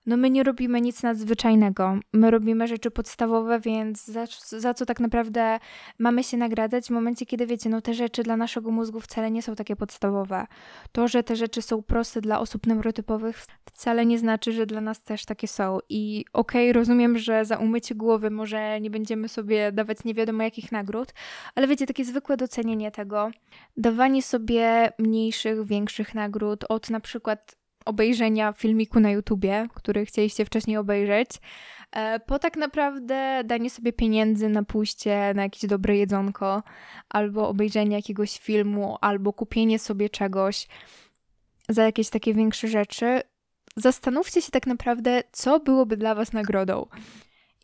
no 0.05 0.17
my 0.17 0.29
nie 0.29 0.43
robimy 0.43 0.81
nic 0.81 1.03
nadzwyczajnego. 1.03 1.99
My 2.13 2.31
robimy 2.31 2.67
rzeczy 2.67 2.91
podstawowe, 2.91 3.59
więc 3.59 4.05
za, 4.05 4.25
za, 4.47 4.73
co 4.73 4.85
tak 4.85 4.99
naprawdę 4.99 5.59
mamy 5.99 6.23
się 6.23 6.37
nagradzać 6.37 6.87
w 6.87 6.89
momencie, 6.89 7.25
kiedy 7.25 7.47
wiecie, 7.47 7.69
no 7.69 7.81
te 7.81 7.93
rzeczy 7.93 8.23
dla 8.23 8.37
naszego 8.37 8.71
mózgu 8.71 8.99
wcale 8.99 9.31
nie 9.31 9.41
są 9.41 9.55
takie 9.55 9.75
podstawowe. 9.75 10.47
To, 10.91 11.07
że 11.07 11.23
te 11.23 11.35
rzeczy 11.35 11.61
są 11.61 11.83
proste 11.83 12.21
dla 12.21 12.39
osób 12.39 12.67
neurotypowych 12.67 13.45
wcale 13.65 14.05
nie 14.05 14.19
znaczy, 14.19 14.51
że 14.51 14.65
dla 14.65 14.81
nas 14.81 15.03
też 15.03 15.25
takie 15.25 15.47
są. 15.47 15.79
I 15.89 16.25
okej, 16.33 16.69
okay, 16.69 16.79
rozumiem, 16.79 17.17
że 17.17 17.45
za 17.45 17.57
umycie 17.57 17.95
głowy 17.95 18.29
może 18.29 18.81
nie 18.81 18.89
będziemy 18.89 19.29
sobie 19.29 19.71
dawać 19.71 20.03
nie 20.05 20.13
wiadomo 20.13 20.43
jakich 20.43 20.71
nagród, 20.71 21.13
ale 21.55 21.67
wiecie, 21.67 21.85
takie 21.85 22.05
zwykłe 22.05 22.37
docenienie 22.37 22.91
tego, 22.91 23.31
dawanie 23.77 24.21
sobie 24.21 24.91
mniejszych, 24.99 25.65
większych 25.65 26.15
nagród 26.15 26.65
od 26.69 26.89
na 26.89 26.99
przykład 26.99 27.60
obejrzenia 27.85 28.53
filmiku 28.53 28.99
na 28.99 29.11
YouTubie, 29.11 29.67
który 29.73 30.05
chcieliście 30.05 30.45
wcześniej 30.45 30.77
obejrzeć, 30.77 31.29
e, 31.91 32.19
po 32.19 32.39
tak 32.39 32.57
naprawdę 32.57 33.43
danie 33.45 33.69
sobie 33.69 33.93
pieniędzy 33.93 34.49
na 34.49 34.63
pójście 34.63 35.33
na 35.35 35.43
jakieś 35.43 35.69
dobre 35.69 35.97
jedzonko, 35.97 36.63
albo 37.09 37.47
obejrzenie 37.49 37.95
jakiegoś 37.95 38.39
filmu, 38.39 38.97
albo 39.01 39.33
kupienie 39.33 39.79
sobie 39.79 40.09
czegoś 40.09 40.67
za 41.69 41.83
jakieś 41.83 42.09
takie 42.09 42.33
większe 42.33 42.67
rzeczy. 42.67 43.21
Zastanówcie 43.75 44.41
się 44.41 44.51
tak 44.51 44.67
naprawdę, 44.67 45.23
co 45.31 45.59
byłoby 45.59 45.97
dla 45.97 46.15
Was 46.15 46.33
nagrodą. 46.33 46.87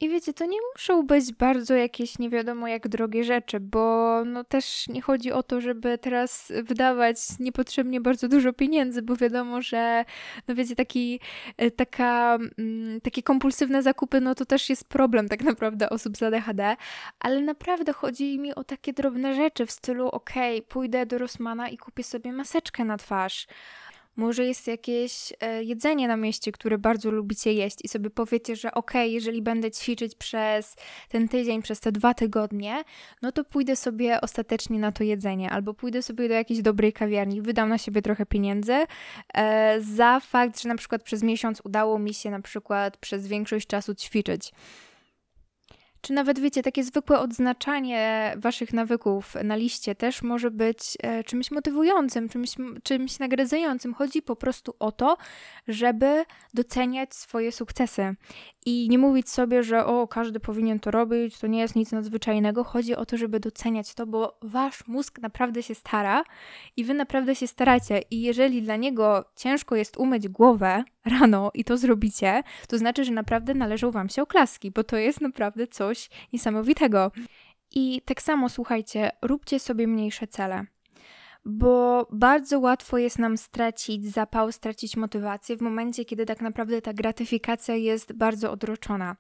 I 0.02 0.10
wiecie, 0.10 0.34
to 0.34 0.46
nie 0.46 0.58
muszą 0.74 1.04
być 1.04 1.34
bardzo 1.34 1.76
jakieś 1.76 2.20
nie 2.20 2.30
wiadomo 2.30 2.68
jak 2.68 2.88
drogie 2.88 3.24
rzeczy, 3.24 3.60
bo 3.60 4.22
no 4.26 4.44
też 4.44 4.88
nie 4.88 5.02
chodzi 5.02 5.32
o 5.32 5.44
to, 5.44 5.62
żeby 5.62 5.98
teraz 5.98 6.52
wydawać 6.64 7.18
niepotrzebnie 7.40 8.02
bardzo 8.02 8.28
dużo 8.28 8.54
pieniędzy, 8.54 9.02
bo 9.02 9.16
wiadomo, 9.16 9.62
że 9.62 10.06
no 10.48 10.56
wiecie, 10.56 10.76
taki, 10.76 11.20
e, 11.58 11.72
taka, 11.72 12.38
mm, 12.58 13.02
takie 13.02 13.24
kompulsywne 13.24 13.84
zakupy, 13.84 14.22
no 14.22 14.36
to 14.36 14.46
też 14.46 14.70
jest 14.70 14.90
problem 14.90 15.30
tak 15.30 15.44
naprawdę 15.44 15.90
osób 15.90 16.18
z 16.18 16.24
ADHD, 16.24 16.76
ale 17.20 17.42
naprawdę 17.42 17.94
chodzi 17.94 18.40
mi 18.40 18.56
o 18.56 18.64
takie 18.64 18.94
drobne 18.94 19.36
rzeczy 19.36 19.66
w 19.66 19.72
stylu, 19.72 20.08
okej, 20.08 20.58
okay, 20.58 20.70
pójdę 20.70 21.06
do 21.06 21.18
Rossmana 21.18 21.70
i 21.70 21.78
kupię 21.78 22.04
sobie 22.04 22.34
maseczkę 22.34 22.86
na 22.86 22.98
twarz, 22.98 23.48
może 24.18 24.46
jest 24.46 24.68
jakieś 24.68 25.34
e, 25.40 25.64
jedzenie 25.64 26.08
na 26.08 26.18
mieście, 26.18 26.52
które 26.52 26.78
bardzo 26.78 27.12
lubicie 27.12 27.54
jeść 27.54 27.78
i 27.84 27.88
sobie 27.88 28.10
powiecie, 28.10 28.56
że 28.56 28.74
ok, 28.74 28.92
jeżeli 28.94 29.42
będę 29.42 29.72
ćwiczyć 29.72 30.16
przez 30.16 30.76
ten 31.10 31.28
tydzień, 31.28 31.62
przez 31.62 31.80
te 31.80 31.92
dwa 31.92 32.14
tygodnie, 32.14 32.84
no 33.22 33.32
to 33.32 33.44
pójdę 33.44 33.76
sobie 33.76 34.22
ostatecznie 34.22 34.80
na 34.80 34.92
to 34.92 35.04
jedzenie 35.04 35.50
albo 35.50 35.74
pójdę 35.74 36.02
sobie 36.02 36.28
do 36.28 36.34
jakiejś 36.34 36.62
dobrej 36.62 36.94
kawiarni, 36.94 37.42
wydam 37.42 37.70
na 37.70 37.78
siebie 37.78 38.02
trochę 38.02 38.26
pieniędzy 38.26 38.86
e, 39.34 39.82
za 39.82 40.20
fakt, 40.20 40.62
że 40.62 40.70
na 40.70 40.76
przykład 40.76 41.04
przez 41.04 41.24
miesiąc 41.24 41.62
udało 41.64 42.00
mi 42.00 42.14
się 42.14 42.32
na 42.32 42.42
przykład 42.42 42.98
przez 42.98 43.28
większość 43.28 43.68
czasu 43.68 43.96
ćwiczyć 43.96 44.52
czy 46.02 46.14
nawet 46.14 46.40
wiecie, 46.40 46.64
takie 46.64 46.84
zwykłe 46.84 47.20
odznaczanie 47.20 48.34
waszych 48.38 48.74
nawyków 48.74 49.36
na 49.44 49.56
liście 49.56 49.96
też 49.96 50.22
może 50.22 50.52
być 50.52 50.98
e, 51.04 51.24
czymś 51.24 51.52
motywującym, 51.52 52.30
czymś, 52.30 52.50
czymś 52.84 53.20
nagradzającym. 53.20 53.94
Chodzi 53.94 54.22
po 54.22 54.36
prostu 54.36 54.76
o 54.80 54.92
to, 54.92 55.18
żeby 55.68 56.26
doceniać 56.54 57.16
swoje 57.16 57.52
sukcesy. 57.52 58.16
I 58.70 58.88
nie 58.90 58.98
mówić 58.98 59.30
sobie, 59.30 59.64
że 59.64 59.86
o, 59.86 60.08
każdy 60.08 60.40
powinien 60.40 60.80
to 60.80 60.92
robić, 60.92 61.40
to 61.40 61.48
nie 61.48 61.60
jest 61.60 61.76
nic 61.76 61.92
nadzwyczajnego. 61.92 62.64
Chodzi 62.64 62.96
o 62.96 63.06
to, 63.06 63.18
żeby 63.18 63.40
doceniać 63.40 63.94
to, 63.94 64.06
bo 64.06 64.38
wasz 64.42 64.88
mózg 64.88 65.20
naprawdę 65.20 65.64
się 65.64 65.76
stara 65.76 66.24
i 66.78 66.84
wy 66.84 66.94
naprawdę 66.94 67.36
się 67.36 67.48
staracie. 67.48 68.02
I 68.12 68.22
jeżeli 68.22 68.62
dla 68.62 68.76
niego 68.76 69.26
ciężko 69.36 69.76
jest 69.76 69.98
umyć 69.98 70.28
głowę 70.28 70.84
rano 71.06 71.52
i 71.54 71.64
to 71.64 71.78
zrobicie, 71.78 72.44
to 72.68 72.78
znaczy, 72.78 73.04
że 73.04 73.12
naprawdę 73.12 73.54
należą 73.54 73.92
wam 73.92 74.10
się 74.10 74.22
oklaski, 74.22 74.72
bo 74.72 74.84
to 74.84 74.98
jest 74.98 75.22
naprawdę 75.22 75.68
coś 75.68 76.10
niesamowitego. 76.34 77.12
I 77.76 78.02
tak 78.06 78.22
samo 78.22 78.50
słuchajcie, 78.50 79.12
róbcie 79.22 79.60
sobie 79.60 79.88
mniejsze 79.88 80.28
cele 80.28 80.66
bo 81.48 82.08
bardzo 82.12 82.60
łatwo 82.60 82.98
jest 82.98 83.20
nam 83.20 83.38
stracić 83.38 84.14
zapał, 84.14 84.52
stracić 84.52 84.98
motywację 84.98 85.58
w 85.58 85.62
momencie, 85.62 86.06
kiedy 86.06 86.26
tak 86.26 86.42
naprawdę 86.42 86.82
ta 86.82 86.94
gratyfikacja 86.94 87.76
jest 87.76 88.14
bardzo 88.14 88.52
odroczona. 88.52 89.16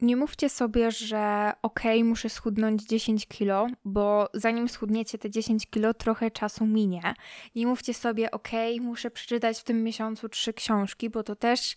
Nie 0.00 0.16
mówcie 0.16 0.48
sobie, 0.48 0.90
że 0.90 1.52
okej, 1.62 1.98
okay, 1.98 2.08
muszę 2.08 2.28
schudnąć 2.28 2.82
10 2.82 3.26
kilo, 3.26 3.66
bo 3.84 4.28
zanim 4.34 4.68
schudniecie 4.68 5.18
te 5.18 5.30
10 5.30 5.66
kilo, 5.66 5.94
trochę 5.94 6.30
czasu 6.30 6.66
minie. 6.66 7.14
Nie 7.54 7.66
mówcie 7.66 7.94
sobie, 7.94 8.30
okej, 8.30 8.74
okay, 8.74 8.86
muszę 8.86 9.10
przeczytać 9.10 9.60
w 9.60 9.64
tym 9.64 9.82
miesiącu 9.82 10.28
trzy 10.28 10.52
książki, 10.52 11.10
bo 11.10 11.22
to 11.22 11.36
też 11.36 11.76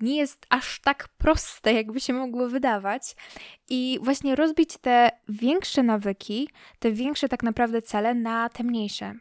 nie 0.00 0.16
jest 0.16 0.46
aż 0.50 0.80
tak 0.80 1.08
proste, 1.18 1.72
jakby 1.72 2.00
się 2.00 2.12
mogło 2.12 2.48
wydawać. 2.48 3.16
I 3.68 3.98
właśnie 4.02 4.36
rozbić 4.36 4.76
te 4.80 5.10
większe 5.28 5.82
nawyki, 5.82 6.48
te 6.78 6.92
większe 6.92 7.28
tak 7.28 7.42
naprawdę 7.42 7.82
cele 7.82 8.14
na 8.14 8.48
te 8.48 8.64
mniejsze. 8.64 9.14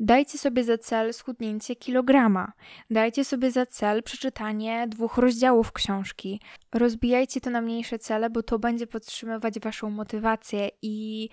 Dajcie 0.00 0.38
sobie 0.38 0.64
za 0.64 0.78
cel 0.78 1.14
schudnięcie 1.14 1.76
kilograma. 1.76 2.52
Dajcie 2.90 3.24
sobie 3.24 3.50
za 3.50 3.66
cel 3.66 4.02
przeczytanie 4.02 4.86
dwóch 4.88 5.18
rozdziałów 5.18 5.72
książki. 5.72 6.40
Rozbijajcie 6.74 7.40
to 7.40 7.50
na 7.50 7.60
mniejsze 7.60 7.98
cele, 7.98 8.30
bo 8.30 8.42
to 8.42 8.58
będzie 8.58 8.86
podtrzymywać 8.86 9.60
waszą 9.60 9.90
motywację 9.90 10.70
i 10.82 11.28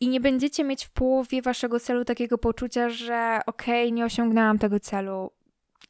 i 0.00 0.08
nie 0.08 0.20
będziecie 0.20 0.64
mieć 0.64 0.84
w 0.84 0.90
połowie 0.90 1.42
waszego 1.42 1.80
celu 1.80 2.04
takiego 2.04 2.38
poczucia, 2.38 2.88
że 2.88 3.40
okej, 3.46 3.84
okay, 3.84 3.92
nie 3.92 4.04
osiągnęłam 4.04 4.58
tego 4.58 4.80
celu, 4.80 5.30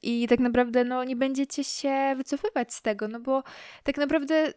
i 0.02 0.28
tak 0.28 0.40
naprawdę 0.40 0.84
no, 0.84 1.04
nie 1.04 1.16
będziecie 1.16 1.64
się 1.64 2.14
wycofywać 2.16 2.74
z 2.74 2.82
tego, 2.82 3.08
no 3.08 3.20
bo 3.20 3.42
tak 3.82 3.96
naprawdę 3.96 4.52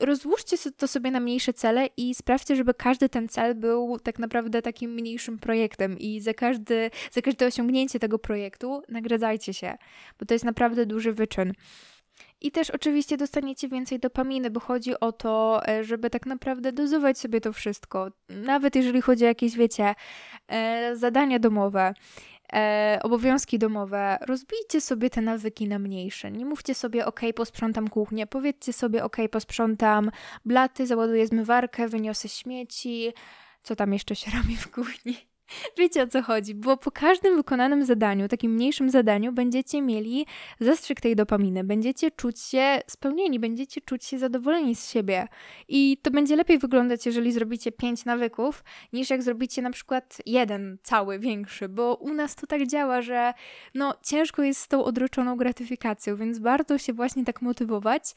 rozłóżcie 0.00 0.56
to 0.76 0.88
sobie 0.88 1.10
na 1.10 1.20
mniejsze 1.20 1.52
cele 1.52 1.88
i 1.96 2.14
sprawdźcie, 2.14 2.56
żeby 2.56 2.74
każdy 2.74 3.08
ten 3.08 3.28
cel 3.28 3.54
był 3.54 3.98
tak 3.98 4.18
naprawdę 4.18 4.62
takim 4.62 4.90
mniejszym 4.90 5.38
projektem 5.38 5.98
i 5.98 6.20
za, 6.20 6.34
każdy, 6.34 6.90
za 7.12 7.22
każde 7.22 7.46
osiągnięcie 7.46 7.98
tego 7.98 8.18
projektu 8.18 8.82
nagradzajcie 8.88 9.54
się, 9.54 9.76
bo 10.18 10.26
to 10.26 10.34
jest 10.34 10.44
naprawdę 10.44 10.86
duży 10.86 11.12
wyczyn. 11.12 11.52
I 12.40 12.50
też 12.50 12.70
oczywiście 12.70 13.16
dostaniecie 13.16 13.68
więcej 13.68 13.98
dopaminy, 13.98 14.50
bo 14.50 14.60
chodzi 14.60 15.00
o 15.00 15.12
to, 15.12 15.62
e, 15.68 15.84
żeby 15.84 16.10
tak 16.10 16.26
naprawdę 16.26 16.72
dozować 16.72 17.18
sobie 17.18 17.40
to 17.40 17.52
wszystko. 17.52 18.08
Nawet 18.28 18.76
jeżeli 18.76 19.00
chodzi 19.00 19.24
o 19.24 19.28
jakieś, 19.28 19.56
wiecie, 19.56 19.94
e, 20.48 20.96
zadania 20.96 21.38
domowe 21.38 21.94
e, 22.54 22.98
obowiązki 23.02 23.58
domowe, 23.58 24.18
rozbijcie 24.20 24.80
sobie 24.80 25.10
te 25.10 25.20
nawyki 25.20 25.68
na 25.68 25.78
mniejsze. 25.78 26.30
Nie 26.30 26.44
mówcie 26.46 26.74
sobie, 26.74 27.06
ok, 27.06 27.20
posprzątam 27.36 27.88
kuchnię, 27.88 28.26
powiedzcie 28.26 28.72
sobie, 28.72 29.04
ok, 29.04 29.16
posprzątam 29.30 30.10
blaty, 30.44 30.86
załaduję 30.86 31.26
zmywarkę, 31.26 31.88
wyniosę 31.88 32.28
śmieci, 32.28 33.12
co 33.62 33.76
tam 33.76 33.92
jeszcze 33.92 34.16
się 34.16 34.30
robi 34.38 34.56
w 34.56 34.70
kuchni. 34.70 35.33
Wiecie 35.78 36.02
o 36.02 36.06
co 36.06 36.22
chodzi, 36.22 36.54
bo 36.54 36.76
po 36.76 36.90
każdym 36.90 37.36
wykonanym 37.36 37.84
zadaniu, 37.84 38.28
takim 38.28 38.52
mniejszym 38.52 38.90
zadaniu, 38.90 39.32
będziecie 39.32 39.82
mieli 39.82 40.26
zastrzyk 40.60 41.00
tej 41.00 41.16
dopaminy, 41.16 41.64
będziecie 41.64 42.10
czuć 42.10 42.40
się 42.40 42.80
spełnieni, 42.86 43.40
będziecie 43.40 43.80
czuć 43.80 44.04
się 44.04 44.18
zadowoleni 44.18 44.74
z 44.74 44.90
siebie. 44.90 45.28
I 45.68 45.98
to 46.02 46.10
będzie 46.10 46.36
lepiej 46.36 46.58
wyglądać, 46.58 47.06
jeżeli 47.06 47.32
zrobicie 47.32 47.72
pięć 47.72 48.04
nawyków, 48.04 48.64
niż 48.92 49.10
jak 49.10 49.22
zrobicie 49.22 49.62
na 49.62 49.70
przykład 49.70 50.18
jeden 50.26 50.78
cały, 50.82 51.18
większy, 51.18 51.68
bo 51.68 51.94
u 51.94 52.14
nas 52.14 52.34
to 52.34 52.46
tak 52.46 52.66
działa, 52.66 53.02
że 53.02 53.34
no 53.74 53.94
ciężko 54.02 54.42
jest 54.42 54.60
z 54.60 54.68
tą 54.68 54.84
odroczoną 54.84 55.36
gratyfikacją, 55.36 56.16
więc 56.16 56.38
warto 56.38 56.78
się 56.78 56.92
właśnie 56.92 57.24
tak 57.24 57.42
motywować. 57.42 58.14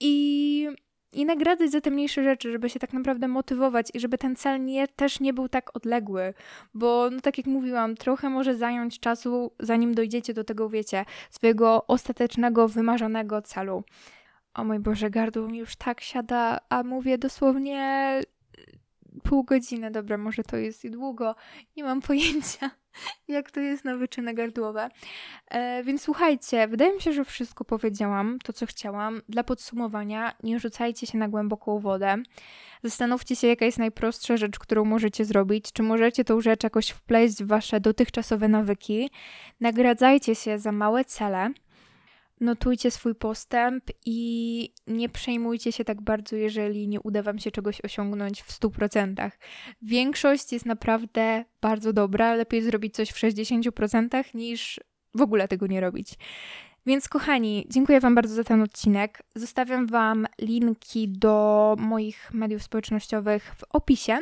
I 0.00 0.68
i 1.12 1.24
nagradzać 1.24 1.70
za 1.70 1.80
te 1.80 1.90
mniejsze 1.90 2.24
rzeczy, 2.24 2.52
żeby 2.52 2.70
się 2.70 2.80
tak 2.80 2.92
naprawdę 2.92 3.28
motywować 3.28 3.88
i 3.94 4.00
żeby 4.00 4.18
ten 4.18 4.36
cel 4.36 4.64
nie, 4.64 4.88
też 4.88 5.20
nie 5.20 5.32
był 5.32 5.48
tak 5.48 5.76
odległy, 5.76 6.34
bo 6.74 7.08
no 7.12 7.20
tak 7.20 7.38
jak 7.38 7.46
mówiłam, 7.46 7.94
trochę 7.94 8.30
może 8.30 8.56
zająć 8.56 9.00
czasu, 9.00 9.52
zanim 9.60 9.94
dojdziecie 9.94 10.34
do 10.34 10.44
tego, 10.44 10.68
wiecie, 10.68 11.04
swojego 11.30 11.86
ostatecznego, 11.86 12.68
wymarzonego 12.68 13.42
celu. 13.42 13.84
O 14.54 14.64
mój 14.64 14.78
Boże, 14.78 15.10
gardło 15.10 15.48
mi 15.48 15.58
już 15.58 15.76
tak 15.76 16.00
siada, 16.00 16.58
a 16.68 16.82
mówię 16.82 17.18
dosłownie 17.18 18.20
pół 19.22 19.44
godziny, 19.44 19.90
dobra, 19.90 20.18
może 20.18 20.42
to 20.42 20.56
jest 20.56 20.84
i 20.84 20.90
długo, 20.90 21.34
nie 21.76 21.84
mam 21.84 22.00
pojęcia 22.08 22.70
jak 23.28 23.50
to 23.50 23.60
jest 23.60 23.84
na 23.84 23.96
wyczyny 23.96 24.34
gardłowe. 24.34 24.88
E, 25.50 25.82
więc 25.84 26.02
słuchajcie, 26.02 26.68
wydaje 26.68 26.94
mi 26.94 27.00
się, 27.00 27.12
że 27.12 27.24
wszystko 27.24 27.64
powiedziałam, 27.64 28.38
to 28.44 28.52
co 28.52 28.66
chciałam. 28.66 29.20
Dla 29.28 29.44
podsumowania, 29.44 30.34
nie 30.42 30.60
rzucajcie 30.60 31.06
się 31.06 31.18
na 31.18 31.28
głęboką 31.28 31.78
wodę. 31.78 32.16
Zastanówcie 32.82 33.36
się, 33.36 33.46
jaka 33.46 33.64
jest 33.64 33.78
najprostsza 33.78 34.36
rzecz, 34.36 34.58
którą 34.58 34.84
możecie 34.84 35.24
zrobić. 35.24 35.72
Czy 35.72 35.82
możecie 35.82 36.24
tą 36.24 36.40
rzecz 36.40 36.64
jakoś 36.64 36.88
wpleść 36.88 37.42
w 37.42 37.46
wasze 37.46 37.80
dotychczasowe 37.80 38.48
nawyki. 38.48 39.10
Nagradzajcie 39.60 40.34
się 40.34 40.58
za 40.58 40.72
małe 40.72 41.04
cele 41.04 41.50
notujcie 42.42 42.90
swój 42.90 43.14
postęp 43.14 43.84
i 44.06 44.72
nie 44.86 45.08
przejmujcie 45.08 45.72
się 45.72 45.84
tak 45.84 46.02
bardzo, 46.02 46.36
jeżeli 46.36 46.88
nie 46.88 47.00
uda 47.00 47.22
Wam 47.22 47.38
się 47.38 47.50
czegoś 47.50 47.80
osiągnąć 47.80 48.42
w 48.42 48.60
100%. 48.60 49.30
Większość 49.82 50.52
jest 50.52 50.66
naprawdę 50.66 51.44
bardzo 51.60 51.92
dobra, 51.92 52.34
lepiej 52.34 52.62
zrobić 52.62 52.94
coś 52.94 53.10
w 53.10 53.16
60% 53.16 54.34
niż 54.34 54.80
w 55.14 55.22
ogóle 55.22 55.48
tego 55.48 55.66
nie 55.66 55.80
robić. 55.80 56.14
Więc 56.86 57.08
kochani, 57.08 57.66
dziękuję 57.68 58.00
Wam 58.00 58.14
bardzo 58.14 58.34
za 58.34 58.44
ten 58.44 58.62
odcinek. 58.62 59.22
Zostawiam 59.34 59.86
Wam 59.86 60.26
linki 60.40 61.08
do 61.08 61.76
moich 61.78 62.30
mediów 62.34 62.62
społecznościowych 62.62 63.54
w 63.56 63.64
opisie. 63.70 64.18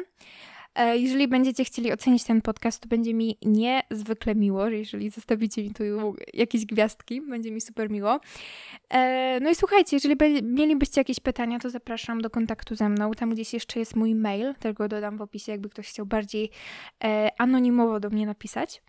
E, 0.74 0.98
jeżeli 0.98 1.28
będziecie 1.28 1.64
chcieli 1.64 1.92
ocenić 1.92 2.24
ten 2.24 2.42
podcast, 2.42 2.80
to 2.80 2.88
będzie 2.88 3.14
mi 3.14 3.38
niezwykle 3.42 4.34
miło, 4.34 4.68
jeżeli 4.68 5.10
zostawicie 5.10 5.62
mi 5.62 5.74
tu 5.74 5.84
jakieś 6.34 6.66
gwiazdki, 6.66 7.20
będzie 7.20 7.50
mi 7.52 7.60
super 7.60 7.90
miło. 7.90 8.20
E, 8.90 9.38
no 9.40 9.50
i 9.50 9.54
słuchajcie, 9.54 9.96
jeżeli 9.96 10.16
mielibyście 10.42 11.00
jakieś 11.00 11.20
pytania, 11.20 11.58
to 11.58 11.70
zapraszam 11.70 12.20
do 12.20 12.30
kontaktu 12.30 12.74
ze 12.74 12.88
mną. 12.88 13.10
Tam 13.12 13.30
gdzieś 13.30 13.54
jeszcze 13.54 13.78
jest 13.78 13.96
mój 13.96 14.14
mail, 14.14 14.54
tego 14.54 14.88
dodam 14.88 15.18
w 15.18 15.22
opisie, 15.22 15.52
jakby 15.52 15.68
ktoś 15.68 15.88
chciał 15.88 16.06
bardziej 16.06 16.50
e, 17.04 17.30
anonimowo 17.38 18.00
do 18.00 18.10
mnie 18.10 18.26
napisać. 18.26 18.82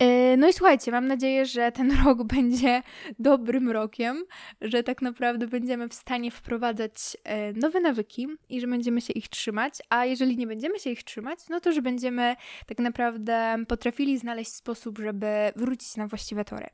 E, 0.00 0.36
no 0.36 0.48
i 0.48 0.52
słuchajcie, 0.52 0.90
mam 0.92 1.06
nadzieję, 1.06 1.46
że 1.46 1.72
ten 1.72 1.92
rok 2.04 2.22
będzie 2.22 2.82
dobrym 3.18 3.70
rokiem, 3.70 4.24
że 4.60 4.82
tak 4.82 5.02
naprawdę 5.02 5.46
będziemy 5.46 5.88
w 5.88 5.94
stanie 5.94 6.30
wprowadzać 6.30 7.16
e, 7.24 7.52
nowe 7.52 7.80
nawyki 7.80 8.28
i 8.48 8.60
że 8.60 8.66
będziemy 8.66 9.00
się 9.00 9.12
ich 9.12 9.28
trzymać, 9.28 9.74
a 9.88 10.04
jeżeli 10.04 10.36
nie 10.36 10.46
będziemy 10.46 10.78
się 10.78 10.90
ich 10.90 11.02
trzymać, 11.02 11.38
no 11.50 11.60
to 11.60 11.72
że 11.72 11.82
będziemy 11.82 12.36
tak 12.66 12.78
naprawdę 12.78 13.56
potrafili 13.68 14.18
znaleźć 14.18 14.52
sposób, 14.52 14.98
żeby 14.98 15.26
wrócić 15.56 15.96
na 15.96 16.06
właściwe 16.06 16.44
tory. 16.44 16.66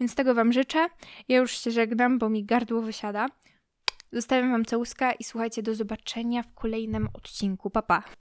Więc 0.00 0.14
tego 0.14 0.34
Wam 0.34 0.52
życzę. 0.52 0.86
Ja 1.28 1.36
już 1.36 1.58
się 1.58 1.70
żegnam, 1.70 2.18
bo 2.18 2.28
mi 2.28 2.44
gardło 2.44 2.82
wysiada. 2.82 3.28
Zostawiam 4.12 4.52
Wam 4.52 4.64
całuska 4.64 5.12
i 5.12 5.24
słuchajcie, 5.24 5.62
do 5.62 5.74
zobaczenia 5.74 6.42
w 6.42 6.54
kolejnym 6.54 7.08
odcinku. 7.14 7.70
Pa, 7.70 7.82
pa! 7.82 8.02